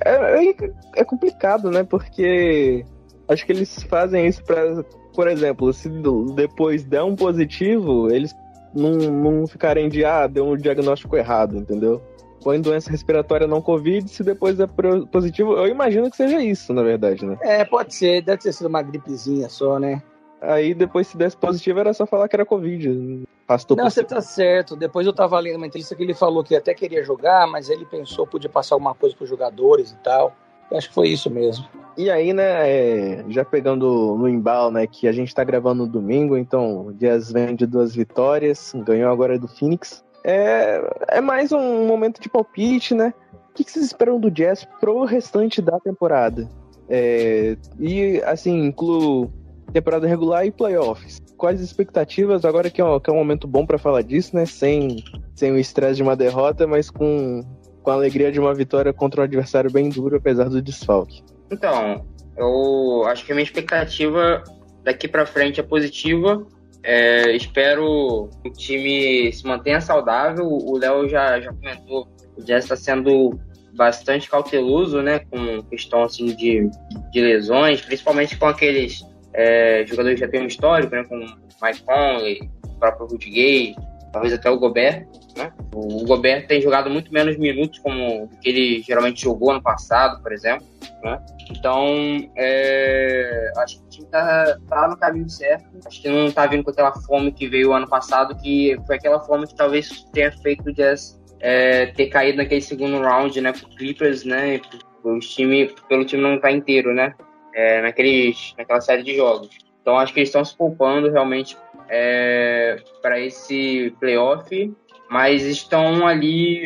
É, 0.04 0.50
é- 0.50 0.72
é 0.96 1.04
complicado, 1.04 1.70
né? 1.70 1.84
Porque 1.84 2.84
acho 3.28 3.44
que 3.44 3.52
eles 3.52 3.82
fazem 3.84 4.26
isso 4.26 4.42
pra, 4.44 4.82
por 5.14 5.28
exemplo, 5.28 5.72
se 5.72 5.88
depois 6.34 6.84
der 6.84 7.02
um 7.02 7.14
positivo, 7.16 8.10
eles 8.10 8.34
não, 8.76 8.92
não 8.92 9.46
ficarem 9.46 9.88
de, 9.88 10.04
ah, 10.04 10.26
deu 10.26 10.46
um 10.46 10.56
diagnóstico 10.56 11.16
errado, 11.16 11.56
entendeu? 11.56 12.02
Põe 12.42 12.60
doença 12.60 12.90
respiratória 12.90 13.46
não 13.46 13.62
Covid, 13.62 14.08
se 14.08 14.22
depois 14.22 14.60
é 14.60 14.68
positivo, 15.10 15.56
eu 15.56 15.66
imagino 15.66 16.10
que 16.10 16.16
seja 16.16 16.40
isso, 16.40 16.72
na 16.72 16.82
verdade, 16.82 17.24
né? 17.24 17.36
É, 17.40 17.64
pode 17.64 17.94
ser, 17.94 18.22
deve 18.22 18.42
ter 18.42 18.52
sido 18.52 18.66
uma 18.66 18.82
gripezinha 18.82 19.48
só, 19.48 19.78
né? 19.78 20.02
Aí 20.40 20.74
depois, 20.74 21.08
se 21.08 21.16
desse 21.16 21.36
positivo, 21.36 21.80
era 21.80 21.94
só 21.94 22.06
falar 22.06 22.28
que 22.28 22.36
era 22.36 22.44
Covid. 22.44 23.26
Pastor 23.46 23.76
Não, 23.76 23.88
você 23.88 24.04
tá 24.04 24.20
certo. 24.20 24.76
Depois 24.76 25.06
eu 25.06 25.12
tava 25.12 25.38
lendo 25.38 25.56
uma 25.56 25.66
entrevista 25.66 25.94
que 25.94 26.02
ele 26.02 26.14
falou 26.14 26.44
que 26.44 26.54
até 26.54 26.74
queria 26.74 27.02
jogar, 27.02 27.46
mas 27.46 27.70
ele 27.70 27.86
pensou 27.86 28.26
podia 28.26 28.50
passar 28.50 28.74
alguma 28.74 28.94
coisa 28.94 29.16
pros 29.16 29.30
jogadores 29.30 29.92
e 29.92 29.96
tal. 29.98 30.34
Acho 30.72 30.88
que 30.88 30.94
foi 30.94 31.08
isso 31.08 31.30
mesmo. 31.30 31.64
E 31.96 32.10
aí, 32.10 32.32
né, 32.32 32.68
é, 32.68 33.24
já 33.28 33.44
pegando 33.44 34.16
no 34.18 34.28
embalo, 34.28 34.70
né, 34.70 34.86
que 34.86 35.08
a 35.08 35.12
gente 35.12 35.34
tá 35.34 35.42
gravando 35.42 35.86
no 35.86 35.90
domingo, 35.90 36.36
então 36.36 36.88
o 36.88 36.92
Jazz 36.92 37.32
vem 37.32 37.54
de 37.54 37.66
duas 37.66 37.94
vitórias, 37.94 38.74
ganhou 38.84 39.10
agora 39.10 39.38
do 39.38 39.48
Phoenix. 39.48 40.04
É, 40.22 40.80
é 41.08 41.20
mais 41.20 41.52
um 41.52 41.86
momento 41.86 42.20
de 42.20 42.28
palpite, 42.28 42.94
né? 42.94 43.14
O 43.50 43.54
que, 43.54 43.64
que 43.64 43.70
vocês 43.70 43.86
esperam 43.86 44.20
do 44.20 44.30
Jazz 44.30 44.66
pro 44.78 45.04
restante 45.04 45.62
da 45.62 45.80
temporada? 45.80 46.48
É, 46.88 47.56
e, 47.80 48.20
assim, 48.24 48.66
incluo 48.66 49.32
temporada 49.72 50.06
regular 50.06 50.46
e 50.46 50.50
playoffs. 50.50 51.18
Quais 51.36 51.60
as 51.60 51.66
expectativas? 51.66 52.44
Agora 52.44 52.70
que 52.70 52.80
é 52.80 52.84
um, 52.84 53.00
que 53.00 53.10
é 53.10 53.12
um 53.12 53.16
momento 53.16 53.46
bom 53.46 53.66
pra 53.66 53.78
falar 53.78 54.02
disso, 54.02 54.34
né? 54.34 54.44
Sem, 54.46 55.02
sem 55.34 55.52
o 55.52 55.58
estresse 55.58 55.96
de 55.96 56.02
uma 56.02 56.16
derrota, 56.16 56.66
mas 56.66 56.90
com, 56.90 57.42
com 57.86 57.92
a 57.92 57.94
alegria 57.94 58.32
de 58.32 58.40
uma 58.40 58.52
vitória 58.52 58.92
contra 58.92 59.20
um 59.20 59.24
adversário 59.24 59.70
bem 59.70 59.88
duro, 59.88 60.16
apesar 60.16 60.48
do 60.48 60.60
desfalque. 60.60 61.22
Então, 61.52 62.04
eu 62.36 63.04
acho 63.06 63.24
que 63.24 63.30
a 63.30 63.34
minha 63.36 63.44
expectativa 63.44 64.42
daqui 64.82 65.06
pra 65.06 65.24
frente 65.24 65.60
é 65.60 65.62
positiva. 65.62 66.44
É, 66.82 67.30
espero 67.36 68.28
que 68.42 68.48
o 68.48 68.52
time 68.52 69.32
se 69.32 69.46
mantenha 69.46 69.80
saudável. 69.80 70.48
O 70.48 70.76
Léo 70.76 71.08
já, 71.08 71.40
já 71.40 71.52
comentou, 71.52 72.08
Jazz 72.44 72.64
está 72.64 72.74
sendo 72.74 73.38
bastante 73.76 74.28
cauteloso, 74.28 75.00
né, 75.00 75.20
com 75.20 75.62
questão 75.70 76.02
assim 76.02 76.34
de, 76.34 76.68
de 77.12 77.20
lesões, 77.20 77.82
principalmente 77.82 78.36
com 78.36 78.46
aqueles 78.46 79.00
é, 79.32 79.84
jogadores 79.86 80.18
que 80.18 80.26
já 80.26 80.32
têm 80.32 80.42
um 80.42 80.46
histórico, 80.46 80.92
né, 80.92 81.04
como 81.04 81.24
Mike 81.62 81.84
Conley, 81.84 82.50
o 82.64 82.78
próprio 82.80 83.06
Rudy 83.06 83.30
Gay, 83.30 83.76
talvez 84.16 84.32
até 84.32 84.50
o 84.50 84.58
Gobert. 84.58 85.06
Né? 85.36 85.52
O 85.74 86.04
Gobert 86.06 86.46
tem 86.46 86.60
jogado 86.60 86.88
muito 86.88 87.12
menos 87.12 87.36
minutos 87.36 87.78
como 87.80 88.28
que 88.40 88.48
ele 88.48 88.82
geralmente 88.82 89.22
jogou 89.22 89.50
ano 89.50 89.62
passado, 89.62 90.22
por 90.22 90.32
exemplo. 90.32 90.66
Né? 91.02 91.20
Então, 91.50 91.86
é, 92.34 93.52
acho 93.58 93.78
que 93.78 93.84
o 93.84 93.88
time 93.90 94.06
tá, 94.08 94.56
tá 94.68 94.88
no 94.88 94.96
caminho 94.96 95.28
certo. 95.28 95.66
Acho 95.86 96.00
que 96.00 96.08
não 96.08 96.32
tá 96.32 96.46
vindo 96.46 96.64
com 96.64 96.70
aquela 96.70 96.92
fome 96.92 97.30
que 97.30 97.46
veio 97.46 97.74
ano 97.74 97.88
passado, 97.88 98.34
que 98.36 98.74
foi 98.86 98.96
aquela 98.96 99.20
fome 99.20 99.46
que 99.46 99.54
talvez 99.54 100.06
tenha 100.12 100.32
feito 100.32 100.70
o 100.70 100.72
Jazz 100.72 101.20
é, 101.40 101.86
ter 101.86 102.06
caído 102.06 102.38
naquele 102.38 102.62
segundo 102.62 102.98
round, 102.98 103.38
né, 103.40 103.52
pro 103.52 103.68
Clippers, 103.76 104.24
né, 104.24 104.58
os 105.04 105.28
time, 105.28 105.70
pelo 105.88 106.06
time 106.06 106.22
não 106.22 106.36
estar 106.36 106.50
inteiro, 106.50 106.94
né, 106.94 107.14
é, 107.54 107.82
naqueles, 107.82 108.54
naquela 108.56 108.80
série 108.80 109.02
de 109.02 109.14
jogos. 109.14 109.50
Então, 109.82 109.98
acho 109.98 110.12
que 110.12 110.18
eles 110.18 110.30
estão 110.30 110.44
se 110.44 110.56
poupando 110.56 111.12
realmente 111.12 111.56
é, 111.88 112.76
para 113.02 113.20
esse 113.20 113.94
playoff, 114.00 114.74
mas 115.10 115.42
estão 115.42 116.06
ali 116.06 116.62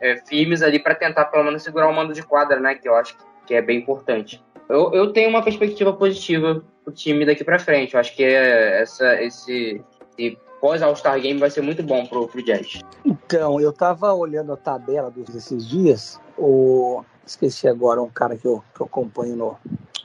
é, 0.00 0.16
firmes 0.26 0.62
ali 0.62 0.78
para 0.78 0.94
tentar 0.94 1.26
pelo 1.26 1.44
menos 1.44 1.62
segurar 1.62 1.88
o 1.88 1.92
mando 1.92 2.12
de 2.12 2.22
quadra, 2.22 2.60
né, 2.60 2.74
que 2.74 2.88
eu 2.88 2.94
acho 2.94 3.16
que 3.46 3.54
é 3.54 3.62
bem 3.62 3.78
importante. 3.78 4.44
Eu, 4.68 4.92
eu 4.92 5.12
tenho 5.12 5.30
uma 5.30 5.42
perspectiva 5.42 5.92
positiva 5.92 6.62
pro 6.84 6.92
time 6.92 7.24
daqui 7.24 7.42
para 7.42 7.58
frente. 7.58 7.94
Eu 7.94 8.00
acho 8.00 8.14
que 8.14 8.22
é 8.22 8.82
essa, 8.82 9.22
esse, 9.22 9.82
esse 10.18 10.38
pós 10.60 10.82
All-Star 10.82 11.18
Game 11.20 11.40
vai 11.40 11.48
ser 11.48 11.62
muito 11.62 11.82
bom 11.82 12.04
pro, 12.04 12.28
pro 12.28 12.44
Jazz. 12.44 12.80
Então, 13.04 13.58
eu 13.58 13.72
tava 13.72 14.12
olhando 14.12 14.52
a 14.52 14.56
tabela 14.58 15.10
dos- 15.10 15.30
desses 15.30 15.66
dias. 15.66 16.20
O... 16.36 17.02
Esqueci 17.26 17.66
agora 17.68 18.02
um 18.02 18.08
cara 18.10 18.36
que 18.36 18.46
eu, 18.46 18.62
que 18.74 18.80
eu 18.80 18.86
acompanho 18.86 19.36
no. 19.36 19.56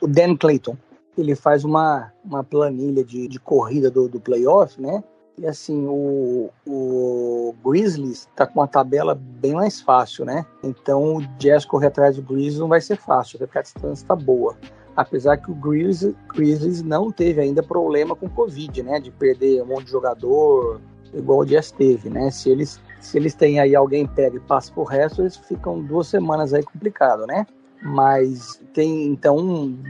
O 0.01 0.07
Dan 0.07 0.35
Clayton. 0.37 0.77
Ele 1.17 1.35
faz 1.35 1.63
uma, 1.63 2.11
uma 2.23 2.43
planilha 2.43 3.03
de, 3.03 3.27
de 3.27 3.39
corrida 3.39 3.89
do, 3.89 4.07
do 4.07 4.19
playoff, 4.19 4.81
né? 4.81 5.03
E 5.37 5.47
assim, 5.47 5.85
o, 5.87 6.49
o 6.67 7.55
Grizzlies 7.65 8.29
tá 8.35 8.45
com 8.45 8.59
uma 8.59 8.67
tabela 8.67 9.15
bem 9.15 9.53
mais 9.53 9.81
fácil, 9.81 10.25
né? 10.25 10.45
Então 10.63 11.17
o 11.17 11.21
Jazz 11.37 11.65
correr 11.65 11.87
atrás 11.87 12.15
do 12.15 12.21
Grizzlies 12.21 12.59
não 12.59 12.67
vai 12.67 12.81
ser 12.81 12.97
fácil, 12.97 13.39
porque 13.39 13.57
a 13.57 13.61
distância 13.61 14.07
tá 14.07 14.15
boa. 14.15 14.55
Apesar 14.95 15.37
que 15.37 15.49
o 15.49 15.55
Grizzlies, 15.55 16.15
Grizzlies 16.33 16.83
não 16.83 17.11
teve 17.11 17.41
ainda 17.41 17.63
problema 17.63 18.15
com 18.15 18.29
Covid, 18.29 18.83
né? 18.83 18.99
De 18.99 19.09
perder 19.09 19.63
um 19.63 19.67
monte 19.67 19.85
de 19.85 19.91
jogador, 19.91 20.79
igual 21.11 21.39
o 21.39 21.45
Jazz 21.45 21.71
teve, 21.71 22.09
né? 22.09 22.29
Se 22.29 22.49
eles 22.49 22.79
se 23.03 23.17
eles 23.17 23.35
têm 23.35 23.59
aí 23.59 23.75
alguém 23.75 24.07
pega 24.07 24.37
e 24.37 24.39
passa 24.39 24.71
pro 24.71 24.83
resto, 24.83 25.21
eles 25.21 25.35
ficam 25.35 25.81
duas 25.81 26.07
semanas 26.07 26.53
aí 26.53 26.63
complicado, 26.63 27.27
né? 27.27 27.45
Mas 27.83 28.61
tem, 28.73 29.05
então, 29.07 29.37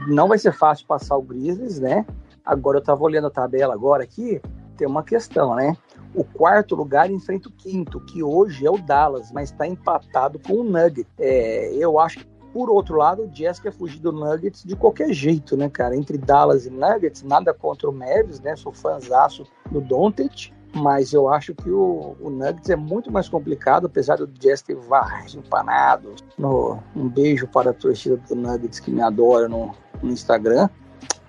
não 0.08 0.26
vai 0.28 0.38
ser 0.38 0.52
fácil 0.52 0.86
passar 0.86 1.16
o 1.16 1.22
Grizzlies, 1.22 1.78
né? 1.78 2.04
Agora 2.44 2.78
eu 2.78 2.82
tava 2.82 3.02
olhando 3.02 3.28
a 3.28 3.30
tabela 3.30 3.72
agora 3.72 4.02
aqui, 4.02 4.42
tem 4.76 4.86
uma 4.86 5.02
questão, 5.02 5.54
né? 5.54 5.76
O 6.14 6.24
quarto 6.24 6.74
lugar 6.74 7.10
enfrenta 7.10 7.48
o 7.48 7.52
quinto, 7.52 8.00
que 8.00 8.22
hoje 8.22 8.66
é 8.66 8.70
o 8.70 8.76
Dallas, 8.76 9.32
mas 9.32 9.50
está 9.50 9.66
empatado 9.66 10.38
com 10.38 10.54
o 10.54 10.64
Nugget. 10.64 11.06
É, 11.18 11.72
eu 11.74 11.98
acho 11.98 12.18
que, 12.18 12.26
por 12.52 12.68
outro 12.68 12.96
lado, 12.96 13.22
o 13.22 13.28
Jazz 13.28 13.58
quer 13.58 13.72
fugir 13.72 14.00
do 14.00 14.12
Nuggets 14.12 14.64
de 14.64 14.76
qualquer 14.76 15.12
jeito, 15.12 15.56
né, 15.56 15.68
cara? 15.68 15.96
Entre 15.96 16.18
Dallas 16.18 16.66
e 16.66 16.70
Nuggets, 16.70 17.22
nada 17.22 17.54
contra 17.54 17.88
o 17.88 17.92
Mavis, 17.92 18.40
né? 18.40 18.54
Sou 18.56 18.72
fãzaço 18.72 19.44
do 19.70 19.80
Doncic, 19.80 20.52
mas 20.74 21.12
eu 21.12 21.28
acho 21.28 21.54
que 21.54 21.70
o, 21.70 22.16
o, 22.20 22.30
Nuggets 22.30 22.68
é 22.68 22.76
muito 22.76 23.10
mais 23.10 23.28
complicado, 23.28 23.86
apesar 23.86 24.16
do 24.16 24.26
Jazz 24.26 24.60
ter 24.60 24.74
vários 24.74 25.34
empanados. 25.34 26.22
No, 26.36 26.78
um 26.94 27.08
beijo 27.08 27.46
para 27.46 27.70
a 27.70 27.74
torcida 27.74 28.16
do 28.16 28.34
Nuggets 28.34 28.80
que 28.80 28.90
me 28.90 29.00
adora 29.00 29.48
no, 29.48 29.74
no 30.02 30.10
Instagram. 30.10 30.68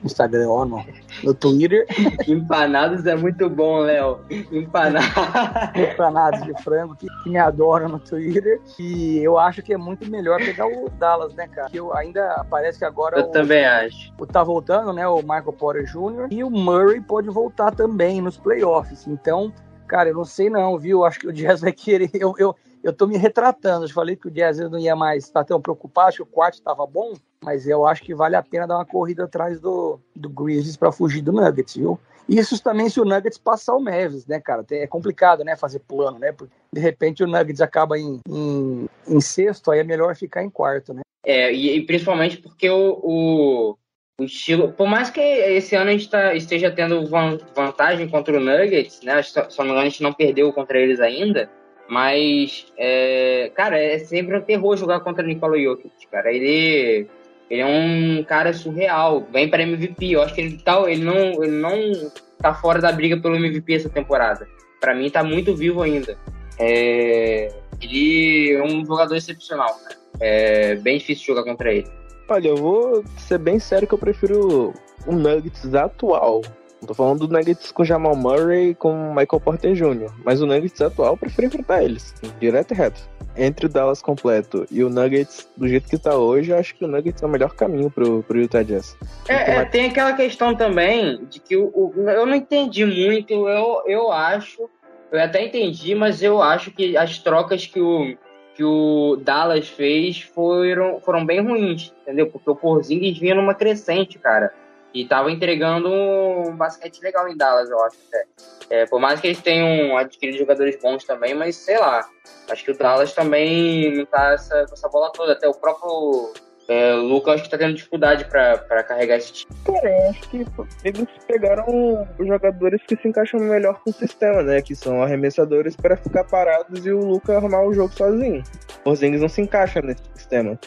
Instagram, 0.04 0.50
ó, 0.50 0.66
no, 0.66 0.86
no 1.24 1.34
Twitter. 1.34 1.86
Empanados 2.28 3.06
é 3.06 3.16
muito 3.16 3.50
bom, 3.50 3.80
Léo. 3.80 4.20
Empanados. 4.52 5.10
Empanados 5.76 6.44
de 6.44 6.64
frango 6.64 6.96
que, 6.96 7.08
que, 7.24 7.30
me 7.30 7.38
adoram 7.38 7.90
no 7.90 8.00
Twitter. 8.00 8.62
E 8.80 9.18
eu 9.20 9.38
acho 9.38 9.62
que 9.62 9.74
é 9.74 9.78
muito 9.78 10.10
melhor 10.10 10.40
pegar 10.40 10.68
o 10.68 10.90
Dallas, 10.90 11.34
né, 11.34 11.48
cara? 11.48 11.70
Que 11.70 11.80
eu 11.80 11.96
ainda 11.96 12.46
parece 12.50 12.80
que 12.80 12.86
agora. 12.86 13.20
Eu 13.20 13.26
o, 13.26 13.32
também 13.32 13.66
acho. 13.66 14.14
O 14.20 14.26
tá 14.26 14.44
voltando, 14.44 14.94
né? 14.94 15.08
O 15.08 15.22
Michael 15.22 15.54
Porter 15.54 15.86
Jr. 15.86 16.28
E 16.30 16.44
o 16.44 16.50
Murray 16.50 17.02
pode 17.02 17.30
voltar 17.30 17.72
também 17.72 18.22
nos 18.22 18.38
playoffs. 18.38 19.08
Então, 19.08 19.52
cara, 19.88 20.10
eu 20.10 20.16
não 20.16 20.26
sei 20.26 20.50
não, 20.50 20.78
viu? 20.78 21.04
Acho 21.04 21.20
que 21.20 21.28
o 21.28 21.34
Jazz 21.34 21.62
vai 21.62 21.72
querer. 21.72 22.10
Eu, 22.16 22.34
eu, 22.38 22.56
eu 22.84 22.94
tô 22.94 23.08
me 23.08 23.18
retratando. 23.18 23.86
Eu 23.86 23.90
falei 23.90 24.16
que 24.16 24.28
o 24.28 24.32
Jazz 24.32 24.60
não 24.60 24.78
ia 24.78 24.96
mais 24.96 25.26
estar 25.26 25.44
tão 25.44 25.60
preocupado, 25.60 26.10
acho 26.10 26.18
que 26.18 26.24
o 26.24 26.26
quarto 26.28 26.56
estava 26.56 26.86
bom, 26.86 27.14
mas 27.46 27.68
eu 27.68 27.86
acho 27.86 28.02
que 28.02 28.16
vale 28.16 28.36
a 28.36 28.42
pena 28.42 28.66
dar 28.66 28.78
uma 28.78 28.86
corrida 28.86 29.26
atrás 29.26 29.60
do, 29.60 30.00
do 30.16 30.28
Grizzlies 30.28 30.76
para 30.76 30.92
fugir 30.92 31.22
do 31.22 31.32
Nuggets, 31.32 31.76
viu? 31.78 32.00
Isso 32.28 32.62
também 32.62 32.90
se 32.90 33.00
o 33.00 33.06
Nuggets 33.06 33.38
passar 33.38 33.76
o 33.76 33.80
Mavis, 33.80 34.26
né, 34.26 34.40
cara? 34.40 34.66
É 34.72 34.88
complicado, 34.88 35.44
né, 35.44 35.56
fazer 35.56 35.80
plano, 35.80 36.18
né? 36.18 36.32
Porque 36.32 36.52
de 36.74 36.82
repente 36.82 37.24
o 37.24 37.28
Nuggets 37.28 37.62
acaba 37.62 38.00
em, 38.00 38.20
em, 38.28 38.88
em 39.08 39.22
sexto, 39.22 39.70
aí 39.70 39.80
é 39.80 39.84
melhor 39.84 40.16
ficar 40.16 40.44
em 40.44 40.50
quarto, 40.50 40.92
né? 40.92 41.02
É, 41.24 41.54
e, 41.54 41.78
e 41.78 41.86
principalmente 41.86 42.38
porque 42.38 42.68
o, 42.68 43.00
o, 43.04 43.78
o, 44.20 44.24
estilo. 44.24 44.72
Por 44.74 44.88
mais 44.88 45.12
que 45.12 45.22
esse 45.22 45.76
ano 45.76 45.92
a 45.92 45.94
gente 45.94 46.10
tá, 46.10 46.34
esteja 46.34 46.72
tendo 46.72 47.08
vantagem 47.56 48.10
contra 48.10 48.36
o 48.36 48.40
Nuggets, 48.40 49.02
né? 49.04 49.14
Me 49.16 49.66
engano, 49.66 49.80
a 49.80 49.84
gente 49.84 50.02
não 50.02 50.14
perdeu 50.14 50.52
contra 50.52 50.80
eles 50.80 51.00
ainda 51.00 51.48
mas, 51.88 52.66
é, 52.78 53.52
cara, 53.54 53.78
é 53.78 54.00
sempre 54.00 54.36
um 54.36 54.42
terror 54.42 54.76
jogar 54.76 55.02
contra 55.02 55.24
o 55.24 55.28
Nikola 55.28 55.60
Jokic, 55.60 56.08
cara. 56.12 56.32
Ele, 56.34 57.08
ele 57.50 57.62
é 57.62 57.66
um 57.66 58.24
cara 58.24 58.54
surreal, 58.54 59.28
vem 59.32 59.50
para 59.50 59.64
MVP. 59.64 60.12
Eu 60.12 60.22
acho 60.22 60.34
que 60.34 60.42
ele, 60.42 60.58
tá, 60.58 60.80
ele, 60.90 61.04
não, 61.04 61.44
ele 61.44 61.60
não 61.62 62.12
tá 62.40 62.54
fora 62.54 62.82
da 62.82 62.92
briga 62.92 63.18
pelo 63.18 63.36
MVP 63.36 63.74
essa 63.74 63.90
temporada. 63.90 64.48
Para 64.80 64.96
mim, 64.96 65.10
tá 65.10 65.24
muito 65.24 65.56
vivo 65.56 65.82
ainda. 65.82 66.18
É, 66.60 67.52
ele 67.82 68.54
é 68.54 68.64
um 68.64 68.86
jogador 68.86 69.16
excepcional, 69.16 69.74
cara. 69.84 69.96
É 70.20 70.76
bem 70.76 70.98
difícil 70.98 71.26
jogar 71.26 71.44
contra 71.44 71.74
ele. 71.74 71.88
Olha, 72.28 72.48
eu 72.48 72.56
vou 72.56 73.04
ser 73.18 73.38
bem 73.38 73.60
sério 73.60 73.88
que 73.88 73.94
eu 73.94 74.00
prefiro 74.00 74.74
o 75.06 75.12
Nuggets 75.12 75.76
atual 75.76 76.42
Tô 76.86 76.94
falando 76.94 77.28
do 77.28 77.34
Nuggets 77.34 77.72
com 77.72 77.84
Jamal 77.84 78.16
Murray 78.16 78.70
e 78.70 78.76
com 78.76 79.10
Michael 79.10 79.40
Porter 79.40 79.74
Jr. 79.74 80.12
Mas 80.24 80.42
o 80.42 80.46
Nuggets 80.46 80.82
atual 80.82 81.14
eu 81.14 81.18
prefiro 81.18 81.48
enfrentar 81.48 81.84
eles, 81.84 82.14
direto 82.40 82.74
e 82.74 82.78
reto. 82.78 83.10
Entre 83.38 83.66
o 83.66 83.70
Dallas 83.70 84.02
completo 84.02 84.66
e 84.72 84.84
o 84.84 84.90
Nuggets 84.90 85.50
do 85.58 85.68
jeito 85.68 85.90
que 85.90 85.98
tá 85.98 86.16
hoje, 86.16 86.52
eu 86.52 86.58
acho 86.58 86.76
que 86.76 86.86
o 86.86 86.88
Nuggets 86.88 87.22
é 87.22 87.26
o 87.26 87.30
melhor 87.30 87.54
caminho 87.54 87.90
pro, 87.90 88.24
pro 88.24 88.40
Utah 88.40 88.64
Jazz. 88.64 88.98
É, 89.28 89.56
é 89.56 89.66
tem 89.66 89.88
aquela 89.88 90.14
questão 90.14 90.56
também 90.56 91.26
de 91.26 91.40
que 91.40 91.58
o, 91.58 91.66
o, 91.66 91.94
eu 92.10 92.26
não 92.26 92.36
entendi 92.36 92.86
muito, 92.86 93.34
eu, 93.34 93.84
eu 93.86 94.12
acho, 94.12 94.70
eu 95.12 95.22
até 95.22 95.44
entendi, 95.44 95.96
mas 95.96 96.22
eu 96.22 96.42
acho 96.42 96.72
que 96.72 96.96
as 96.96 97.18
trocas 97.20 97.66
que 97.66 97.80
o, 97.80 98.16
que 98.56 98.64
o 98.64 99.18
Dallas 99.22 99.68
fez 99.68 100.22
foram, 100.22 101.02
foram 101.02 101.26
bem 101.26 101.42
ruins, 101.42 101.94
entendeu? 102.02 102.28
Porque 102.28 102.50
o 102.50 102.56
Porzingis 102.56 103.18
vinha 103.18 103.36
numa 103.36 103.54
crescente, 103.54 104.18
cara. 104.18 104.54
E 104.96 105.04
tava 105.06 105.30
entregando 105.30 105.90
um 105.90 106.56
basquete 106.56 107.02
legal 107.02 107.28
em 107.28 107.36
Dallas, 107.36 107.70
eu 107.70 107.84
acho 107.84 107.98
até. 108.08 108.26
É, 108.70 108.86
por 108.86 108.98
mais 108.98 109.20
que 109.20 109.28
eles 109.28 109.42
tenham 109.42 109.98
adquirido 109.98 110.38
jogadores 110.38 110.80
bons 110.82 111.04
também, 111.04 111.34
mas 111.34 111.58
sei 111.58 111.78
lá. 111.78 112.08
Acho 112.50 112.64
que 112.64 112.72
o 112.72 112.78
Dallas 112.78 113.12
também 113.12 113.94
não 113.94 114.06
tá 114.06 114.32
essa, 114.32 114.66
essa 114.72 114.88
bola 114.88 115.12
toda. 115.12 115.34
Até 115.34 115.50
o 115.50 115.54
próprio 115.54 116.32
é, 116.70 116.96
o 116.96 117.02
Lucas 117.02 117.36
acho 117.36 117.44
que 117.44 117.50
tá 117.50 117.58
tendo 117.58 117.76
dificuldade 117.76 118.24
para 118.26 118.84
carregar 118.84 119.18
esse 119.18 119.34
time. 119.34 119.54
Cara, 119.66 119.90
eu 119.90 120.10
acho 120.10 120.30
que 120.30 120.46
eles 120.84 121.08
pegaram 121.28 122.08
os 122.18 122.28
jogadores 122.28 122.82
que 122.88 122.96
se 122.96 123.08
encaixam 123.08 123.40
melhor 123.42 123.82
com 123.82 123.90
o 123.90 123.94
sistema, 123.94 124.42
né? 124.42 124.62
Que 124.62 124.76
são 124.76 125.04
arremessadores 125.04 125.76
para 125.76 125.98
ficar 125.98 126.24
parados 126.24 126.86
e 126.86 126.92
o 126.92 127.00
Lucas 127.00 127.36
arrumar 127.36 127.64
o 127.64 127.74
jogo 127.74 127.94
sozinho. 127.94 128.42
Os 128.86 129.00
Zengis 129.00 129.20
não 129.20 129.30
se 129.30 129.42
encaixam 129.42 129.84
nesse 129.84 130.04
sistema. 130.16 130.58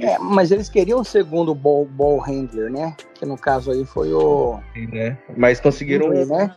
É, 0.00 0.18
mas 0.18 0.50
eles 0.50 0.68
queriam 0.68 1.00
o 1.00 1.04
segundo 1.04 1.54
ball, 1.54 1.84
ball 1.84 2.18
handler, 2.18 2.70
né? 2.70 2.96
Que 3.14 3.24
no 3.24 3.38
caso 3.38 3.70
aí 3.70 3.84
foi 3.84 4.12
o. 4.12 4.58
Né? 4.92 5.16
Mas 5.36 5.60
conseguiram 5.60 6.08
um, 6.08 6.26
né? 6.26 6.56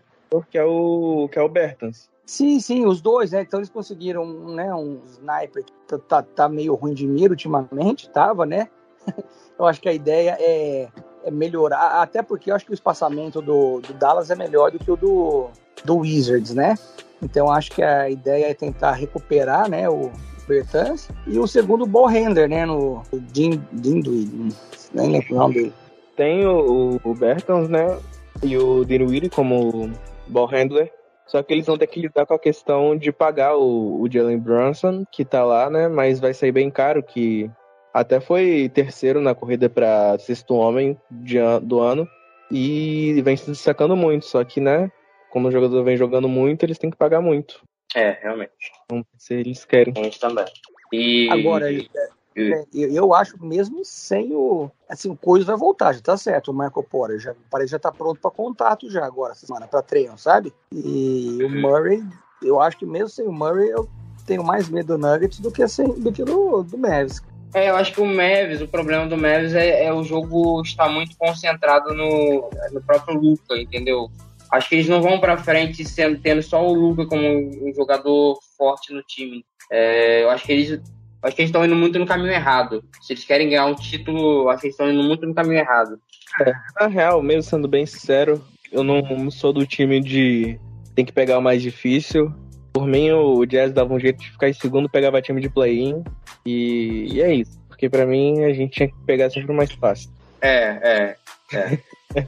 que 0.49 0.57
é 0.57 0.63
o 0.63 1.29
que 1.31 1.37
é 1.37 1.41
o 1.41 1.49
Bertans. 1.49 2.09
Sim, 2.25 2.59
sim, 2.59 2.85
os 2.85 2.99
dois, 2.99 3.31
né? 3.31 3.41
Então 3.41 3.59
eles 3.59 3.69
conseguiram 3.69 4.25
né, 4.25 4.73
um 4.73 4.99
sniper 5.05 5.63
que 5.63 5.71
tá, 5.87 5.97
tá, 5.97 6.21
tá 6.21 6.49
meio 6.49 6.75
ruim 6.75 6.93
de 6.93 7.07
mira 7.07 7.31
ultimamente, 7.31 8.09
tava, 8.09 8.45
né? 8.45 8.67
eu 9.57 9.65
acho 9.65 9.79
que 9.79 9.87
a 9.87 9.93
ideia 9.93 10.35
é, 10.37 10.89
é, 11.23 11.31
melhorar, 11.31 12.01
até 12.01 12.21
porque 12.21 12.51
eu 12.51 12.55
acho 12.55 12.65
que 12.65 12.71
o 12.71 12.73
espaçamento 12.73 13.41
do, 13.41 13.79
do 13.79 13.93
Dallas 13.93 14.29
é 14.29 14.35
melhor 14.35 14.71
do 14.71 14.79
que 14.79 14.91
o 14.91 14.97
do, 14.97 15.47
do 15.85 15.99
Wizards, 15.99 16.53
né? 16.53 16.75
Então 17.21 17.49
acho 17.49 17.71
que 17.71 17.81
a 17.81 18.09
ideia 18.09 18.51
é 18.51 18.53
tentar 18.53 18.91
recuperar, 18.91 19.69
né, 19.69 19.89
o, 19.89 20.11
Bertans, 20.47 21.09
e 21.25 21.37
o 21.37 21.47
segundo 21.47 21.85
ball 21.85 22.07
handler, 22.07 22.49
né, 22.49 22.65
no 22.65 23.03
Dinwiddie, 23.31 24.53
nem 24.93 25.11
lembro 25.11 25.35
o 25.35 25.37
nome 25.37 25.53
dele. 25.53 25.73
Tem 26.15 26.45
o, 26.45 26.99
o 27.03 27.13
Bertans, 27.13 27.69
né, 27.69 27.97
e 28.43 28.57
o 28.57 28.85
Dinwiddie 28.85 29.29
como 29.29 29.91
ball 30.27 30.47
handler, 30.47 30.91
só 31.25 31.43
que 31.43 31.53
eles 31.53 31.65
vão 31.65 31.77
ter 31.77 31.87
que 31.87 32.01
lidar 32.01 32.25
com 32.25 32.33
a 32.33 32.39
questão 32.39 32.97
de 32.97 33.11
pagar 33.11 33.57
o, 33.57 34.01
o 34.01 34.09
Jalen 34.09 34.39
Brunson, 34.39 35.03
que 35.11 35.25
tá 35.25 35.43
lá, 35.43 35.69
né, 35.69 35.87
mas 35.87 36.19
vai 36.19 36.33
sair 36.33 36.51
bem 36.51 36.71
caro, 36.71 37.03
que 37.03 37.49
até 37.93 38.19
foi 38.19 38.69
terceiro 38.73 39.19
na 39.21 39.35
corrida 39.35 39.69
para 39.69 40.17
sexto 40.19 40.55
homem 40.55 40.97
de, 41.11 41.37
do 41.63 41.79
ano, 41.79 42.07
e 42.49 43.21
vem 43.23 43.35
se 43.35 43.49
destacando 43.49 43.95
muito, 43.95 44.25
só 44.25 44.43
que, 44.43 44.61
né, 44.61 44.89
como 45.29 45.49
o 45.49 45.51
jogador 45.51 45.83
vem 45.83 45.97
jogando 45.97 46.29
muito, 46.29 46.63
eles 46.63 46.77
têm 46.77 46.89
que 46.89 46.97
pagar 46.97 47.21
muito. 47.21 47.61
É, 47.97 48.19
realmente. 48.21 48.51
Vamos 48.87 49.07
ver 49.11 49.19
se 49.19 49.33
eles 49.33 49.65
querem. 49.65 49.91
A 49.97 50.03
gente 50.03 50.19
também. 50.19 50.45
E... 50.93 51.27
Agora, 51.31 51.71
e... 51.71 51.89
É, 52.35 52.63
eu 52.71 53.11
acho 53.15 53.43
mesmo 53.43 53.83
sem 53.83 54.35
o. 54.35 54.69
Assim, 54.87 55.09
o 55.09 55.17
Coisa 55.17 55.47
vai 55.47 55.57
voltar, 55.57 55.93
já 55.93 56.01
tá 56.01 56.15
certo. 56.15 56.51
O 56.51 56.53
Michael 56.53 56.85
Porter 56.87 57.19
já 57.19 57.33
parece 57.49 57.71
já 57.71 57.79
tá 57.79 57.91
pronto 57.91 58.21
para 58.21 58.29
contato 58.29 58.91
já 58.91 59.03
agora, 59.03 59.33
semana, 59.33 59.67
para 59.67 59.81
treino, 59.81 60.15
sabe? 60.19 60.53
E 60.71 61.39
o 61.43 61.49
Murray, 61.49 62.03
eu 62.43 62.61
acho 62.61 62.77
que 62.77 62.85
mesmo 62.85 63.09
sem 63.09 63.25
o 63.25 63.31
Murray, 63.31 63.69
eu 63.71 63.89
tenho 64.27 64.43
mais 64.43 64.69
medo 64.69 64.95
do 64.95 64.99
Nuggets 64.99 65.39
do 65.39 65.51
que, 65.51 65.67
sem, 65.67 65.87
do, 65.87 66.11
que 66.11 66.23
do, 66.23 66.61
do 66.61 66.77
Mavis. 66.77 67.23
É, 67.55 67.71
eu 67.71 67.75
acho 67.75 67.93
que 67.93 68.01
o 68.01 68.05
Mavis, 68.05 68.61
o 68.61 68.67
problema 68.67 69.07
do 69.07 69.17
Mavis 69.17 69.55
é, 69.55 69.85
é 69.85 69.91
o 69.91 70.03
jogo 70.03 70.61
estar 70.61 70.87
muito 70.87 71.17
concentrado 71.17 71.95
no, 71.95 72.47
no 72.71 72.81
próprio 72.83 73.19
Luca, 73.19 73.57
entendeu? 73.57 74.11
Acho 74.51 74.69
que 74.69 74.75
eles 74.75 74.87
não 74.87 75.01
vão 75.01 75.19
para 75.19 75.37
frente 75.37 75.83
sendo, 75.85 76.19
tendo 76.19 76.41
só 76.41 76.65
o 76.65 76.73
Luca 76.73 77.05
como 77.05 77.21
um 77.21 77.73
jogador 77.75 78.39
forte 78.57 78.93
no 78.93 79.01
time. 79.03 79.45
É, 79.71 80.23
eu 80.23 80.29
acho 80.29 80.45
que 80.45 80.51
eles 80.51 80.81
acho 81.21 81.35
que 81.35 81.41
eles 81.41 81.49
estão 81.49 81.65
indo 81.65 81.75
muito 81.75 81.99
no 81.99 82.05
caminho 82.05 82.31
errado. 82.31 82.83
Se 83.01 83.13
eles 83.13 83.25
querem 83.25 83.49
ganhar 83.49 83.65
um 83.65 83.75
título, 83.75 84.49
acho 84.49 84.61
que 84.61 84.67
eles 84.67 84.73
estão 84.75 84.91
indo 84.91 85.03
muito 85.03 85.25
no 85.25 85.33
caminho 85.33 85.59
errado. 85.59 85.99
É, 86.41 86.53
na 86.79 86.87
real, 86.87 87.21
mesmo 87.21 87.43
sendo 87.43 87.67
bem 87.67 87.85
sincero, 87.85 88.43
eu 88.71 88.83
não 88.83 89.29
sou 89.31 89.51
do 89.51 89.65
time 89.65 89.99
de 89.99 90.59
tem 90.95 91.05
que 91.05 91.13
pegar 91.13 91.37
o 91.37 91.41
mais 91.41 91.61
difícil. 91.61 92.33
Por 92.73 92.87
mim, 92.87 93.11
o 93.11 93.45
Jazz 93.45 93.71
dava 93.73 93.93
um 93.93 93.99
jeito 93.99 94.19
de 94.19 94.31
ficar 94.31 94.49
em 94.49 94.53
segundo, 94.53 94.89
pegava 94.89 95.21
time 95.21 95.41
de 95.41 95.49
play-in. 95.49 96.03
E, 96.45 97.07
e, 97.11 97.21
é 97.21 97.33
isso. 97.33 97.59
Porque 97.67 97.89
para 97.89 98.05
mim, 98.05 98.43
a 98.43 98.53
gente 98.53 98.71
tinha 98.71 98.87
que 98.87 98.95
pegar 99.05 99.29
sempre 99.29 99.51
o 99.51 99.55
mais 99.55 99.71
fácil. 99.71 100.09
É, 100.41 101.15
é, 101.51 101.55
é. 101.55 101.77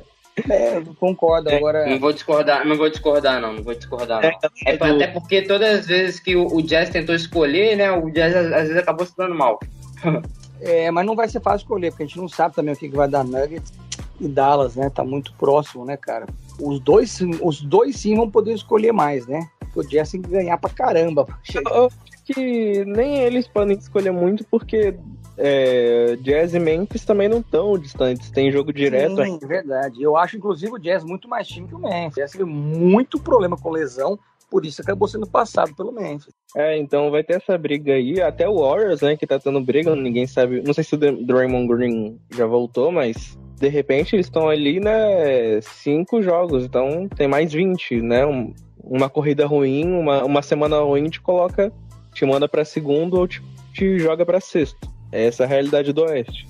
É, 0.50 0.82
concordo. 1.00 1.50
Agora. 1.50 1.88
Não 1.88 2.00
vou 2.00 2.14
discordar, 2.14 2.66
não 2.66 2.78
vou 2.78 2.90
discordar, 2.90 3.42
não. 3.42 3.54
Não 3.54 3.64
vou 3.64 3.74
discordar, 3.74 4.22
não. 4.22 4.30
É, 4.30 4.40
é 4.66 4.74
até 4.74 5.08
porque 5.08 5.42
todas 5.42 5.80
as 5.80 5.88
vezes 5.88 6.20
que 6.20 6.36
o, 6.36 6.48
o 6.48 6.62
Jazz 6.62 6.90
tentou 6.90 7.16
escolher, 7.16 7.76
né? 7.76 7.92
O 7.92 8.10
Jazz 8.10 8.36
às, 8.36 8.50
vezes 8.50 8.78
acabou 8.78 9.06
se 9.06 9.16
dando 9.18 9.36
mal. 9.36 9.60
é, 10.62 10.92
mas 10.92 11.06
não 11.06 11.16
vai 11.16 11.28
ser 11.28 11.42
fácil 11.42 11.64
escolher, 11.66 11.92
porque 11.92 12.04
a 12.04 12.06
gente 12.06 12.18
não 12.18 12.30
sabe 12.30 12.56
também 12.56 12.74
o 12.74 12.78
que, 12.78 12.90
que 12.90 12.96
vai 12.96 13.08
dar 13.08 13.24
Nuggets 13.24 13.74
e 14.20 14.28
Dallas, 14.28 14.76
né? 14.76 14.90
Tá 14.90 15.04
muito 15.04 15.34
próximo, 15.34 15.86
né, 15.86 15.98
cara? 15.98 16.26
os 16.62 16.80
dois, 16.80 17.20
os 17.42 17.62
dois 17.62 17.96
sim 17.96 18.16
vão 18.16 18.30
poder 18.30 18.54
escolher 18.54 18.92
mais, 18.92 19.26
né? 19.26 19.48
Porque 19.60 19.80
o 19.80 19.90
Jazz 19.90 20.12
tem 20.12 20.22
que 20.22 20.30
ganhar 20.30 20.58
pra 20.58 20.70
caramba. 20.70 21.26
Eu 21.54 21.86
acho 21.86 21.98
que 22.26 22.84
nem 22.86 23.20
eles 23.20 23.48
podem 23.48 23.78
escolher 23.78 24.12
muito, 24.12 24.44
porque 24.46 24.96
é, 25.42 26.18
Jazz 26.18 26.54
e 26.54 26.60
Memphis 26.60 27.06
também 27.06 27.30
não 27.30 27.40
estão 27.40 27.78
distantes, 27.80 28.30
tem 28.30 28.52
jogo 28.52 28.74
direto. 28.74 29.24
Sim, 29.24 29.40
verdade. 29.40 30.04
Eu 30.04 30.18
acho, 30.18 30.36
inclusive, 30.36 30.74
o 30.74 30.78
Jazz 30.78 31.04
muito 31.04 31.30
mais 31.30 31.48
time 31.48 31.66
que 31.66 31.76
o 31.76 31.80
Memphis. 31.80 32.18
O 32.18 32.20
Jazz 32.20 32.32
teve 32.34 32.44
muito 32.44 33.18
problema 33.18 33.56
com 33.56 33.72
lesão, 33.72 34.20
por 34.52 34.66
isso 34.66 34.82
acabou 34.82 35.08
sendo 35.08 35.26
passado 35.26 35.74
pelo 35.76 35.94
Memphis. 35.94 36.34
É, 36.58 36.78
então 36.78 37.10
vai 37.10 37.24
ter 37.24 37.38
essa 37.38 37.58
briga 37.58 37.94
aí. 37.94 38.22
Até 38.22 38.50
o 38.50 38.60
Warriors, 38.60 39.00
né, 39.00 39.16
que 39.16 39.26
tá 39.26 39.40
tendo 39.40 39.62
briga, 39.62 39.96
ninguém 39.96 40.28
sabe. 40.28 40.62
Não 40.62 40.74
sei 40.74 40.84
se 40.84 40.96
o 40.96 40.98
Draymond 40.98 41.68
Green 41.68 42.20
já 42.36 42.46
voltou, 42.46 42.92
mas 42.92 43.38
de 43.58 43.70
repente 43.70 44.16
eles 44.16 44.26
estão 44.26 44.50
ali, 44.50 44.80
né, 44.82 45.62
cinco 45.62 46.22
jogos, 46.22 46.66
então 46.66 47.08
tem 47.10 47.28
mais 47.28 47.54
20, 47.54 48.02
né? 48.02 48.26
Um, 48.26 48.54
uma 48.84 49.10
corrida 49.10 49.46
ruim, 49.46 49.90
uma, 49.94 50.24
uma 50.26 50.42
semana 50.42 50.80
ruim 50.80 51.10
te 51.10 51.22
coloca, 51.22 51.72
te 52.14 52.26
manda 52.26 52.48
para 52.48 52.66
segundo 52.66 53.18
ou 53.18 53.28
te, 53.28 53.42
te 53.74 54.00
joga 54.00 54.26
para 54.26 54.42
sexto. 54.42 54.99
É 55.12 55.26
essa 55.26 55.44
a 55.44 55.48
realidade 55.48 55.92
do 55.94 56.04
Oeste. 56.04 56.48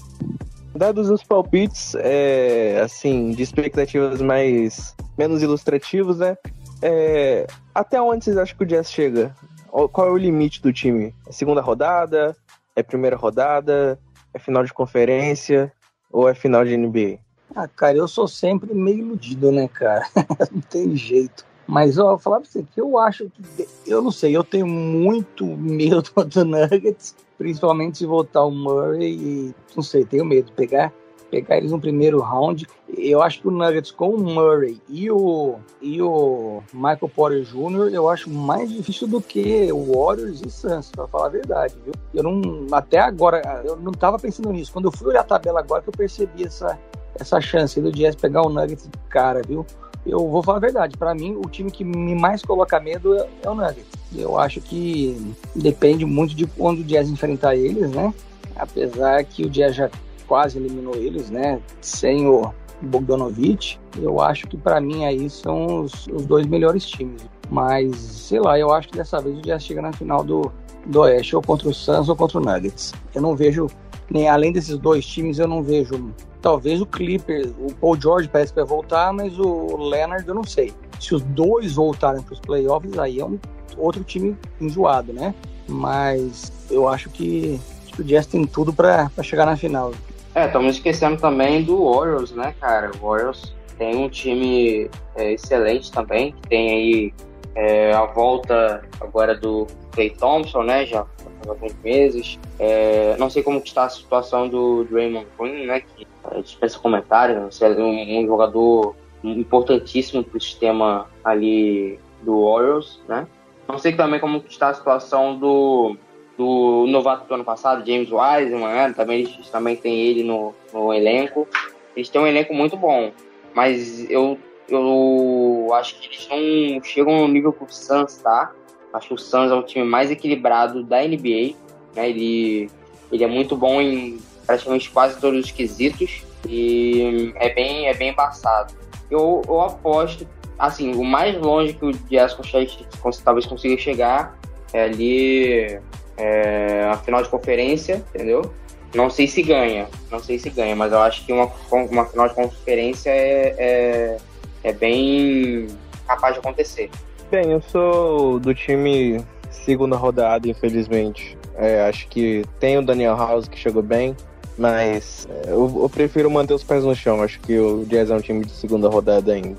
Dados 0.76 1.10
os 1.10 1.24
palpites, 1.24 1.96
é, 1.96 2.80
assim, 2.84 3.32
de 3.32 3.42
expectativas 3.44 4.22
mais 4.22 4.96
menos 5.18 5.42
ilustrativos, 5.42 6.20
né? 6.20 6.38
É, 6.82 7.48
até 7.74 8.02
onde 8.02 8.24
vocês 8.24 8.38
acham 8.38 8.58
que 8.58 8.64
o 8.64 8.68
Jazz 8.68 8.92
chega? 8.92 9.36
Qual 9.70 10.08
é 10.08 10.12
o 10.12 10.18
limite 10.18 10.62
do 10.62 10.72
time? 10.72 11.14
É 11.28 11.32
segunda 11.32 11.62
rodada? 11.62 12.36
É 12.76 12.82
primeira 12.82 13.16
rodada? 13.16 14.00
É 14.34 14.40
final 14.40 14.64
de 14.64 14.74
conferência? 14.74 15.72
Ou 16.12 16.28
é 16.28 16.34
final 16.34 16.64
de 16.64 16.78
NBA? 16.78 17.20
Ah, 17.56 17.68
cara, 17.68 17.98
eu 17.98 18.08
sou 18.08 18.28
sempre 18.28 18.74
meio 18.74 19.00
iludido, 19.00 19.52
né, 19.52 19.68
cara? 19.68 20.06
não 20.52 20.62
tem 20.62 20.96
jeito. 20.96 21.46
Mas, 21.70 22.00
ó, 22.00 22.08
vou 22.08 22.18
falar 22.18 22.40
pra 22.40 22.50
você 22.50 22.64
que 22.64 22.82
eu 22.82 22.98
acho 22.98 23.30
que. 23.30 23.68
Eu 23.86 24.02
não 24.02 24.10
sei, 24.10 24.36
eu 24.36 24.44
tenho 24.44 24.66
muito 24.66 25.46
medo 25.46 26.10
do 26.26 26.44
Nuggets, 26.44 27.16
principalmente 27.38 28.00
se 28.00 28.08
voltar 28.08 28.44
o 28.44 28.50
Murray 28.50 29.12
e. 29.14 29.56
Não 29.76 29.84
sei, 29.84 30.04
tenho 30.04 30.26
medo 30.26 30.52
pegar, 30.54 30.92
pegar 31.30 31.58
eles 31.58 31.72
no 31.72 31.80
primeiro 31.80 32.22
round. 32.22 32.68
Eu 32.98 33.22
acho 33.22 33.42
que 33.42 33.48
o 33.48 33.52
Nuggets 33.52 33.92
com 33.92 34.10
o 34.10 34.20
Murray 34.20 34.82
e 34.90 35.12
o, 35.12 35.60
e 35.80 36.02
o 36.02 36.64
Michael 36.74 37.12
Porter 37.16 37.44
Jr., 37.44 37.94
eu 37.94 38.10
acho 38.10 38.32
mais 38.32 38.72
difícil 38.72 39.08
do 39.08 39.22
que 39.22 39.72
o 39.72 39.94
Warriors 39.94 40.42
e 40.42 40.50
Suns, 40.50 40.90
pra 40.90 41.08
falar 41.08 41.28
a 41.28 41.30
verdade, 41.30 41.76
viu? 41.86 41.94
Eu 42.16 42.24
não. 42.24 42.66
Até 42.72 42.98
agora, 42.98 43.62
eu 43.64 43.76
não 43.76 43.92
tava 43.92 44.18
pensando 44.18 44.52
nisso. 44.52 44.74
Quando 44.74 44.86
eu 44.86 44.92
fui 44.92 45.10
olhar 45.10 45.22
a 45.22 45.24
tabela 45.24 45.60
agora 45.60 45.84
que 45.84 45.90
eu 45.90 45.94
percebi 45.96 46.46
essa, 46.46 46.80
essa 47.14 47.40
chance 47.40 47.80
do 47.80 47.92
Jazz 47.92 48.16
pegar 48.16 48.42
o 48.42 48.50
Nuggets 48.50 48.90
de 48.90 48.98
cara, 49.08 49.44
viu? 49.48 49.64
Eu 50.10 50.28
vou 50.28 50.44
falar 50.44 50.58
a 50.58 50.62
verdade, 50.62 50.98
para 50.98 51.14
mim 51.14 51.36
o 51.36 51.50
time 51.50 51.72
que 51.72 51.84
me 51.84 52.16
mais 52.16 52.42
coloca 52.42 52.80
medo 52.80 53.16
é, 53.16 53.28
é, 53.44 53.50
o 53.50 53.56
Nuggets. 53.56 53.88
Eu 54.16 54.38
acho 54.38 54.60
que 54.60 55.34
depende 55.56 56.06
muito 56.06 56.36
de 56.36 56.48
quando 56.48 56.80
o 56.80 56.84
Jazz 56.84 57.10
enfrentar 57.10 57.56
eles, 57.56 57.92
né? 57.92 58.14
Apesar 58.56 59.24
que 59.24 59.46
o 59.46 59.50
Jazz 59.50 59.76
já 59.76 59.90
quase 60.28 60.58
eliminou 60.58 60.96
eles, 60.96 61.30
né? 61.30 61.60
Sem 61.82 62.28
o 62.28 62.54
Bogdanovich, 62.82 63.80
eu 63.98 64.22
acho 64.22 64.48
que 64.48 64.58
para 64.58 64.80
mim 64.80 65.06
aí 65.06 65.30
são 65.30 65.84
os, 65.84 66.08
os, 66.08 66.26
dois 66.26 66.46
melhores 66.48 66.86
times. 66.86 67.22
Mas, 67.50 67.96
sei 67.96 68.40
lá, 68.40 68.58
eu 68.58 68.72
acho 68.72 68.90
que 68.90 68.98
dessa 68.98 69.20
vez 69.20 69.38
o 69.38 69.42
Jazz 69.42 69.64
chega 69.64 69.82
na 69.82 69.92
final 69.92 70.24
do, 70.24 70.52
do 70.86 71.02
Oeste, 71.02 71.36
ou 71.36 71.42
contra 71.42 71.68
o 71.68 71.74
Suns 71.74 72.10
ou 72.10 72.16
contra 72.16 72.38
o 72.38 72.42
Nuggets. 72.42 72.94
Eu 73.14 73.22
não 73.22 73.36
vejo, 73.36 73.68
nem 74.10 74.28
além 74.28 74.52
desses 74.52 74.78
dois 74.78 75.06
times, 75.06 75.40
eu 75.40 75.48
não 75.48 75.62
vejo 75.64 76.14
Talvez 76.42 76.80
o 76.80 76.86
Clippers, 76.86 77.52
o 77.60 77.74
Paul 77.76 78.00
George 78.00 78.30
parece 78.30 78.54
que 78.54 78.60
vai 78.60 78.68
voltar, 78.68 79.12
mas 79.12 79.38
o 79.38 79.76
Leonard 79.76 80.26
eu 80.26 80.34
não 80.34 80.44
sei. 80.44 80.72
Se 81.00 81.14
os 81.14 81.22
dois 81.22 81.74
voltarem 81.74 82.22
para 82.22 82.34
os 82.34 82.40
playoffs, 82.40 82.98
aí 82.98 83.20
é 83.20 83.26
um 83.26 83.38
outro 83.78 84.04
time 84.06 84.38
enjoado, 84.60 85.12
né? 85.12 85.36
Mas 85.68 86.52
eu 86.72 86.88
acho 86.88 87.10
que, 87.10 87.60
que 87.88 88.02
o 88.02 88.04
Jazz 88.06 88.26
tem 88.26 88.46
tudo 88.46 88.72
para 88.72 89.10
chegar 89.22 89.46
na 89.46 89.58
final. 89.58 89.92
É, 90.34 90.46
estamos 90.46 90.76
esquecendo 90.76 91.20
também 91.20 91.64
do 91.64 91.92
Warriors, 91.92 92.32
né, 92.32 92.56
cara? 92.60 92.92
O 93.02 93.08
Warriors 93.08 93.54
tem 93.78 93.98
um 93.98 94.08
time 94.08 94.90
é, 95.16 95.34
excelente 95.34 95.92
também, 95.92 96.32
que 96.32 96.48
tem 96.48 96.70
aí 96.70 97.14
é, 97.56 97.92
a 97.92 98.06
volta 98.06 98.82
agora 99.02 99.36
do 99.36 99.68
Clay 99.92 100.12
Thompson, 100.12 100.64
né? 100.64 100.86
Já 100.86 101.06
alguns 101.48 101.74
meses. 101.84 102.40
É, 102.58 103.16
não 103.18 103.30
sei 103.30 103.44
como 103.44 103.60
está 103.60 103.86
a 103.86 103.90
situação 103.90 104.48
do 104.48 104.84
Draymond 104.86 105.28
Green, 105.38 105.66
né? 105.66 105.82
Que 105.82 106.08
dispensa 106.42 106.80
comentários, 106.80 107.62
é 107.62 107.70
um, 107.70 108.20
um 108.24 108.26
jogador 108.26 108.96
importantíssimo 109.24 110.24
para 110.24 110.38
o 110.38 110.42
sistema 110.42 111.08
ali 111.24 112.00
do 112.22 112.40
Orioles, 112.40 113.00
né? 113.08 113.28
Não 113.68 113.78
sei 113.78 113.94
também 113.94 114.20
como 114.20 114.44
está 114.50 114.70
a 114.70 114.74
situação 114.74 115.38
do, 115.38 115.96
do 116.38 116.86
novato 116.88 117.28
do 117.28 117.34
ano 117.36 117.44
passado, 117.44 117.86
James 117.86 118.10
Wiseman, 118.12 118.68
né? 118.68 118.94
também, 118.96 119.28
também 119.52 119.76
tem 119.76 120.00
ele 120.00 120.24
no, 120.24 120.56
no 120.74 120.94
elenco. 120.94 121.48
Eles 121.96 122.10
têm 122.10 122.22
um 122.22 122.28
elenco 122.28 122.54
muito 122.54 122.76
bom, 122.76 123.12
mas 123.54 124.10
eu, 124.10 124.38
eu 124.68 125.68
acho 125.74 126.00
que 126.00 126.08
eles 126.08 126.28
não 126.30 126.84
chegam 126.84 127.16
no 127.22 127.28
nível 127.28 127.54
pro 127.54 127.68
Suns, 127.70 128.18
tá? 128.18 128.52
Acho 128.94 129.10
que 129.10 129.14
o 129.14 129.18
Suns 129.18 129.52
é 129.52 129.56
um 129.56 129.64
time 129.64 129.86
mais 129.86 130.10
equilibrado 130.10 130.84
da 130.84 131.02
NBA, 131.02 131.56
né? 131.96 132.10
Ele, 132.10 132.70
ele 133.12 133.24
é 133.24 133.28
muito 133.28 133.56
bom 133.56 133.82
em 133.82 134.20
praticamente 134.46 134.90
quase 134.90 135.20
todos 135.20 135.46
os 135.46 135.52
quesitos 135.52 136.24
e 136.48 137.34
é 137.36 137.54
bem, 137.54 137.88
é 137.88 137.94
bem 137.94 138.10
embaçado. 138.10 138.74
Eu, 139.10 139.42
eu 139.48 139.62
aposto, 139.62 140.28
assim, 140.58 140.94
o 140.96 141.04
mais 141.04 141.40
longe 141.40 141.74
que 141.74 141.86
o 141.86 141.92
Jazz 141.92 142.34
consegue, 142.34 142.88
talvez 143.24 143.46
consiga 143.46 143.78
chegar 143.78 144.40
é 144.74 144.84
ali 144.84 145.80
é, 146.18 146.90
a 146.92 146.98
final 146.98 147.22
de 147.24 147.30
conferência, 147.30 148.04
entendeu? 148.14 148.54
Não 148.94 149.10
sei 149.10 149.28
se 149.28 149.42
ganha, 149.44 149.88
não 150.12 150.20
sei 150.20 150.40
se 150.40 150.50
ganha, 150.50 150.76
mas 150.76 150.92
eu 150.92 151.00
acho 151.00 151.26
que 151.26 151.32
uma, 151.32 151.52
uma 151.72 152.06
final 152.06 152.28
de 152.28 152.34
conferência 152.34 153.12
é, 153.12 153.56
é, 153.58 154.18
é 154.64 154.74
bem 154.74 155.68
capaz 156.08 156.34
de 156.34 156.40
acontecer. 156.40 156.90
Bem, 157.32 157.52
eu 157.52 157.62
sou 157.62 158.40
do 158.40 158.56
time 158.56 159.24
segunda 159.52 159.96
rodada, 159.96 160.48
infelizmente. 160.50 161.38
É, 161.56 161.88
acho 161.88 162.08
que 162.08 162.44
tem 162.60 162.80
o 162.80 162.82
Daniel 162.82 163.16
House 163.16 163.48
que 163.48 163.56
chegou 163.56 163.84
bem. 163.84 164.16
Mas 164.58 165.28
é, 165.30 165.52
eu, 165.52 165.80
eu, 165.84 165.90
prefiro 165.90 166.30
manter 166.32 166.56
os 166.56 166.64
pés 166.64 166.84
no 166.84 166.96
chão. 166.96 167.22
Acho 167.22 167.40
que 167.40 167.58
o 167.60 167.86
Jazz 167.86 168.10
é 168.10 168.16
um 168.16 168.20
time 168.20 168.44
de 168.44 168.52
segunda 168.52 168.90
rodada 168.90 169.32
ainda. 169.32 169.56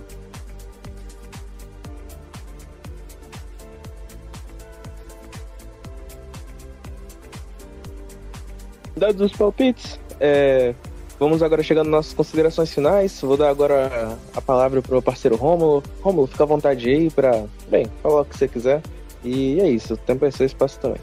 Dados 8.96 9.20
os 9.22 9.32
palpites, 9.32 9.98
é, 10.18 10.74
vamos 11.20 11.42
agora 11.42 11.62
chegando 11.62 11.90
nas 11.90 11.96
nossas 11.96 12.14
considerações 12.14 12.72
finais. 12.72 13.20
Vou 13.20 13.36
dar 13.36 13.50
agora 13.50 14.16
a 14.34 14.40
palavra 14.40 14.80
para 14.80 14.96
o 14.96 15.02
parceiro 15.02 15.36
Rômulo. 15.36 15.82
Rômulo, 16.00 16.26
fica 16.26 16.44
à 16.44 16.46
vontade 16.46 16.88
aí 16.88 17.10
para, 17.10 17.44
bem, 17.68 17.86
falar 18.02 18.22
o 18.22 18.24
que 18.24 18.38
você 18.38 18.48
quiser. 18.48 18.80
E 19.22 19.60
é 19.60 19.68
isso, 19.68 19.94
o 19.94 19.96
tempo 19.98 20.24
é 20.24 20.30
seu 20.30 20.46
espaço 20.46 20.80
também. 20.80 21.00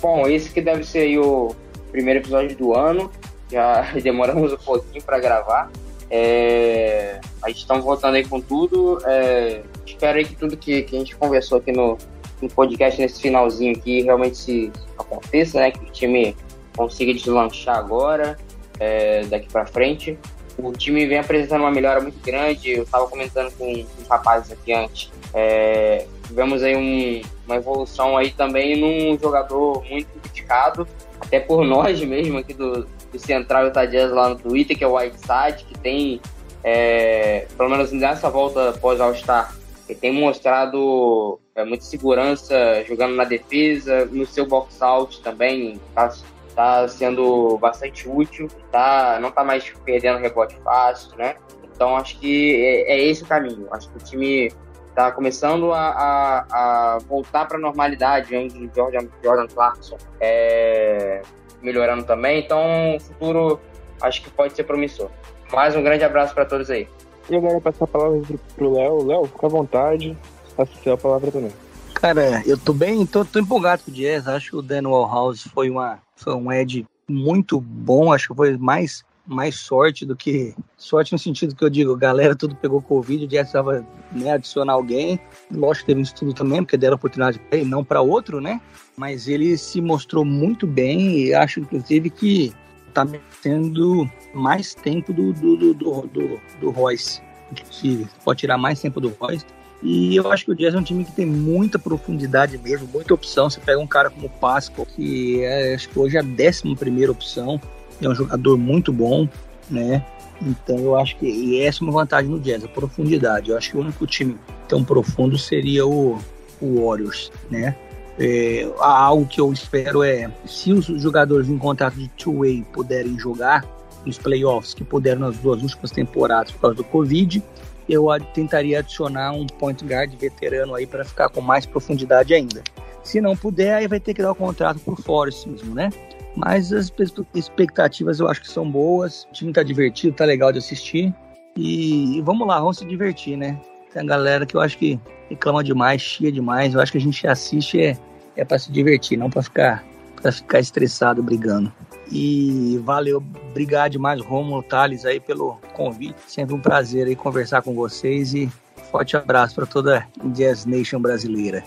Bom, 0.00 0.28
esse 0.28 0.50
que 0.50 0.60
deve 0.60 0.84
ser 0.84 1.18
o 1.18 1.54
primeiro 1.90 2.20
episódio 2.20 2.56
do 2.56 2.72
ano. 2.72 3.10
Já 3.50 3.92
demoramos 4.00 4.52
um 4.52 4.56
pouquinho 4.56 5.02
para 5.02 5.18
gravar. 5.18 5.70
É, 6.08 7.20
a 7.42 7.48
gente 7.48 7.58
está 7.58 7.76
voltando 7.76 8.14
aí 8.14 8.24
com 8.24 8.40
tudo. 8.40 8.98
É, 9.04 9.60
espero 9.84 10.18
aí 10.18 10.24
que 10.24 10.36
tudo 10.36 10.56
que, 10.56 10.82
que 10.82 10.94
a 10.94 10.98
gente 11.00 11.16
conversou 11.16 11.58
aqui 11.58 11.72
no, 11.72 11.98
no 12.40 12.48
podcast, 12.48 13.00
nesse 13.00 13.20
finalzinho 13.20 13.76
aqui, 13.76 14.02
realmente 14.02 14.36
se 14.36 14.72
aconteça, 14.96 15.58
né? 15.58 15.72
Que 15.72 15.84
o 15.84 15.90
time 15.90 16.36
consiga 16.76 17.12
deslanchar 17.12 17.76
agora, 17.76 18.38
é, 18.80 19.24
daqui 19.26 19.48
para 19.52 19.66
frente. 19.66 20.18
O 20.58 20.72
time 20.72 21.06
vem 21.06 21.18
apresentando 21.18 21.60
uma 21.60 21.70
melhora 21.70 22.00
muito 22.00 22.20
grande. 22.24 22.72
Eu 22.72 22.82
estava 22.82 23.06
comentando 23.06 23.52
com 23.56 23.72
os 23.72 24.08
rapazes 24.08 24.50
aqui 24.50 24.72
antes. 24.72 25.10
É, 25.32 26.06
tivemos 26.26 26.62
aí 26.62 26.76
um, 26.76 27.22
uma 27.46 27.56
evolução 27.56 28.16
aí 28.16 28.30
também 28.30 28.76
num 28.76 29.18
jogador 29.18 29.84
muito 29.88 30.08
criticado, 30.20 30.86
até 31.20 31.38
por 31.38 31.64
nós 31.64 32.00
mesmo 32.00 32.38
aqui 32.38 32.54
do, 32.54 32.86
do 33.12 33.18
Central 33.18 33.66
Utah 33.66 33.88
lá 34.10 34.30
no 34.30 34.36
Twitter, 34.36 34.76
que 34.76 34.84
é 34.84 34.86
o 34.86 34.96
Whiteside, 34.96 35.64
que 35.68 35.78
tem, 35.78 36.20
é, 36.64 37.46
pelo 37.56 37.68
menos 37.68 37.92
nessa 37.92 38.28
volta 38.28 38.72
pós 38.80 39.00
All-Star, 39.00 39.54
ele 39.88 39.98
tem 39.98 40.12
mostrado 40.12 41.38
é, 41.54 41.64
muita 41.64 41.84
segurança 41.84 42.84
jogando 42.86 43.16
na 43.16 43.24
defesa, 43.24 44.04
no 44.06 44.24
seu 44.24 44.46
box-out 44.46 45.20
também, 45.20 45.80
tá, 45.94 46.12
tá 46.54 46.86
sendo 46.88 47.56
bastante 47.58 48.08
útil, 48.08 48.48
tá, 48.70 49.18
não 49.20 49.30
tá 49.30 49.42
mais 49.44 49.70
perdendo 49.84 50.18
rebote 50.18 50.56
fácil, 50.64 51.16
né? 51.16 51.36
Então 51.64 51.96
acho 51.96 52.18
que 52.18 52.56
é, 52.56 52.92
é 52.94 53.02
esse 53.04 53.22
o 53.22 53.26
caminho. 53.26 53.66
Acho 53.70 53.88
que 53.90 53.96
o 53.96 54.00
time 54.04 54.52
está 54.88 55.10
começando 55.12 55.72
a, 55.72 55.88
a, 55.90 56.46
a 56.94 56.98
voltar 57.08 57.46
para 57.46 57.56
a 57.56 57.60
normalidade, 57.60 58.28
vemos 58.30 58.54
o 58.54 58.68
Jordan, 58.74 59.06
Jordan 59.22 59.46
Clarkson 59.46 59.96
é, 60.20 61.22
melhorando 61.62 62.04
também, 62.04 62.40
então 62.44 62.96
o 62.96 63.00
futuro 63.00 63.60
acho 64.02 64.22
que 64.22 64.30
pode 64.30 64.54
ser 64.54 64.64
promissor. 64.64 65.08
Mais 65.52 65.74
um 65.76 65.82
grande 65.82 66.04
abraço 66.04 66.34
para 66.34 66.44
todos 66.44 66.70
aí. 66.70 66.88
E 67.28 67.36
agora 67.36 67.60
passar 67.60 67.84
a 67.84 67.88
palavra 67.88 68.20
pro- 68.56 68.72
Léo. 68.72 69.06
Léo, 69.06 69.24
fica 69.26 69.46
à 69.46 69.50
vontade. 69.50 70.18
Passa 70.56 70.92
a 70.92 70.96
palavra 70.96 71.30
também. 71.30 71.52
Cara, 71.94 72.42
eu 72.46 72.58
tô 72.58 72.72
bem, 72.72 73.04
tô, 73.06 73.24
tô 73.24 73.38
empolgado 73.38 73.82
com 73.84 73.90
o 73.90 73.94
Jazz. 73.94 74.26
Acho 74.26 74.50
que 74.50 74.56
o 74.56 74.62
Dan 74.62 74.82
House 74.82 75.48
foi, 75.54 75.70
uma, 75.70 75.98
foi 76.22 76.34
um 76.34 76.52
Ed 76.52 76.86
muito 77.08 77.60
bom. 77.60 78.12
Acho 78.12 78.28
que 78.28 78.34
foi 78.34 78.56
mais, 78.56 79.04
mais 79.26 79.56
sorte 79.56 80.04
do 80.06 80.14
que. 80.14 80.54
Sorte 80.76 81.12
no 81.12 81.18
sentido 81.18 81.54
que 81.54 81.64
eu 81.64 81.70
digo, 81.70 81.96
galera 81.96 82.36
tudo 82.36 82.54
pegou 82.54 82.80
Covid, 82.80 83.24
o 83.24 83.28
Jazz 83.28 83.50
precisava 83.50 83.86
né, 84.12 84.32
adicionar 84.32 84.74
alguém. 84.74 85.18
Lógico 85.50 85.86
que 85.86 85.92
teve 85.92 86.00
um 86.00 86.04
estudo 86.04 86.32
também, 86.32 86.62
porque 86.62 86.76
deram 86.76 86.96
oportunidade 86.96 87.38
pra 87.38 87.58
ele, 87.58 87.68
não 87.68 87.84
para 87.84 88.00
outro, 88.00 88.40
né? 88.40 88.60
Mas 88.96 89.28
ele 89.28 89.56
se 89.56 89.80
mostrou 89.80 90.24
muito 90.24 90.66
bem 90.66 91.18
e 91.18 91.34
acho, 91.34 91.60
inclusive, 91.60 92.10
que 92.10 92.52
tá 92.92 93.04
merecendo 93.04 94.10
mais 94.34 94.74
tempo 94.74 95.12
do, 95.12 95.32
do, 95.32 95.56
do, 95.56 95.74
do, 95.74 96.40
do, 96.60 96.70
Royce. 96.70 97.22
Inclusive, 97.52 98.08
pode 98.24 98.40
tirar 98.40 98.58
mais 98.58 98.80
tempo 98.80 99.00
do 99.00 99.08
Royce. 99.20 99.46
E 99.82 100.14
eu 100.14 100.30
acho 100.30 100.44
que 100.44 100.50
o 100.50 100.54
Jazz 100.54 100.74
é 100.74 100.78
um 100.78 100.82
time 100.82 101.04
que 101.04 101.12
tem 101.12 101.24
muita 101.24 101.78
profundidade 101.78 102.58
mesmo, 102.58 102.86
muita 102.92 103.14
opção. 103.14 103.48
Você 103.48 103.60
pega 103.60 103.78
um 103.78 103.86
cara 103.86 104.10
como 104.10 104.26
o 104.26 104.30
Pascal, 104.30 104.86
que 104.86 105.42
é, 105.42 105.74
acho 105.74 105.88
que 105.88 105.98
hoje 105.98 106.16
é 106.16 106.20
a 106.20 106.22
décima 106.22 106.76
primeira 106.76 107.10
opção, 107.10 107.60
é 108.00 108.08
um 108.08 108.14
jogador 108.14 108.58
muito 108.58 108.92
bom, 108.92 109.26
né? 109.70 110.04
Então 110.42 110.78
eu 110.78 110.96
acho 110.96 111.16
que 111.16 111.26
e 111.26 111.60
essa 111.60 111.82
é 111.82 111.86
uma 111.86 111.92
vantagem 111.92 112.30
no 112.30 112.38
Jazz, 112.38 112.64
a 112.64 112.68
profundidade. 112.68 113.50
Eu 113.50 113.56
acho 113.56 113.70
que 113.70 113.76
o 113.76 113.80
único 113.80 114.06
time 114.06 114.36
tão 114.68 114.84
profundo 114.84 115.38
seria 115.38 115.86
o, 115.86 116.18
o 116.60 116.86
Warriors, 116.86 117.32
né? 117.50 117.74
É, 118.18 118.70
algo 118.78 119.26
que 119.26 119.40
eu 119.40 119.50
espero 119.50 120.02
é, 120.02 120.30
se 120.44 120.72
os 120.72 120.84
jogadores 120.84 121.48
em 121.48 121.56
contrato 121.56 121.94
de 121.94 122.08
two-way 122.08 122.66
puderem 122.70 123.18
jogar 123.18 123.64
nos 124.04 124.18
playoffs, 124.18 124.74
que 124.74 124.84
puderam 124.84 125.20
nas 125.20 125.38
duas 125.38 125.62
últimas 125.62 125.90
temporadas 125.90 126.52
por 126.52 126.60
causa 126.60 126.76
do 126.76 126.84
Covid, 126.84 127.42
eu 127.92 128.06
tentaria 128.32 128.78
adicionar 128.78 129.32
um 129.32 129.46
point 129.46 129.84
guard 129.84 130.14
veterano 130.14 130.74
aí 130.74 130.86
para 130.86 131.04
ficar 131.04 131.28
com 131.28 131.40
mais 131.40 131.66
profundidade 131.66 132.32
ainda. 132.32 132.62
Se 133.02 133.20
não 133.20 133.36
puder, 133.36 133.74
aí 133.74 133.88
vai 133.88 133.98
ter 133.98 134.14
que 134.14 134.22
dar 134.22 134.32
o 134.32 134.34
contrato 134.34 134.78
pro 134.80 134.96
Forrest 134.96 135.46
mesmo, 135.46 135.74
né? 135.74 135.90
Mas 136.36 136.72
as 136.72 136.92
expectativas 137.34 138.20
eu 138.20 138.28
acho 138.28 138.42
que 138.42 138.48
são 138.48 138.70
boas. 138.70 139.24
O 139.24 139.32
time 139.32 139.52
tá 139.52 139.62
divertido, 139.62 140.16
tá 140.16 140.24
legal 140.24 140.52
de 140.52 140.58
assistir. 140.58 141.12
E, 141.56 142.18
e 142.18 142.20
vamos 142.20 142.46
lá, 142.46 142.60
vamos 142.60 142.78
se 142.78 142.84
divertir, 142.84 143.36
né? 143.36 143.58
Tem 143.92 144.02
a 144.02 144.04
galera 144.04 144.46
que 144.46 144.54
eu 144.54 144.60
acho 144.60 144.78
que 144.78 145.00
reclama 145.28 145.64
demais, 145.64 146.00
chia 146.00 146.30
demais. 146.30 146.74
Eu 146.74 146.80
acho 146.80 146.92
que 146.92 146.98
a 146.98 147.00
gente 147.00 147.26
assiste 147.26 147.80
é, 147.80 147.98
é 148.36 148.44
para 148.44 148.58
se 148.58 148.70
divertir, 148.70 149.18
não 149.18 149.28
para 149.28 149.42
ficar, 149.42 149.84
pra 150.20 150.30
ficar 150.30 150.60
estressado 150.60 151.22
brigando. 151.22 151.72
E 152.10 152.80
valeu, 152.82 153.22
obrigado 153.50 153.92
demais, 153.92 154.20
Romulo 154.20 154.62
Thales, 154.62 155.04
aí 155.04 155.20
pelo 155.20 155.58
convite. 155.74 156.16
Sempre 156.26 156.54
um 156.54 156.60
prazer 156.60 157.06
aí 157.06 157.14
conversar 157.14 157.62
com 157.62 157.74
vocês 157.74 158.34
e 158.34 158.50
forte 158.90 159.16
abraço 159.16 159.54
para 159.54 159.66
toda 159.66 159.98
a 159.98 160.28
Jazz 160.28 160.66
Nation 160.66 161.00
brasileira. 161.00 161.62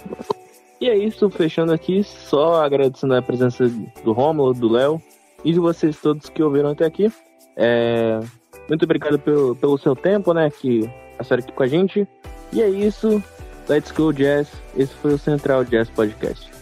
E 0.82 0.90
é 0.90 0.98
isso, 0.98 1.30
fechando 1.30 1.72
aqui, 1.72 2.04
só 2.04 2.62
agradecendo 2.62 3.16
a 3.16 3.22
presença 3.22 3.70
do 4.04 4.12
Rômulo, 4.12 4.54
do 4.54 4.68
Léo 4.68 5.02
e 5.46 5.54
de 5.54 5.60
vocês 5.60 5.98
todos 5.98 6.28
que 6.30 6.44
ouviram 6.44 6.72
até 6.72 6.86
aqui. 6.86 7.10
É, 7.56 8.20
Muito 8.68 8.84
obrigado 8.84 9.18
pelo, 9.18 9.56
pelo 9.56 9.78
seu 9.78 9.96
tempo, 9.96 10.34
né, 10.34 10.50
que 10.50 10.90
passaram 11.18 11.42
aqui 11.42 11.54
com 11.54 11.64
a 11.64 11.68
gente. 11.68 12.06
E 12.52 12.62
é 12.62 12.70
isso, 12.70 13.24
Let's 13.70 13.92
Go 13.92 14.12
Jazz. 14.12 14.52
Esse 14.76 14.94
foi 14.96 15.14
o 15.14 15.18
Central 15.18 15.64
Jazz 15.64 15.90
Podcast. 15.90 16.53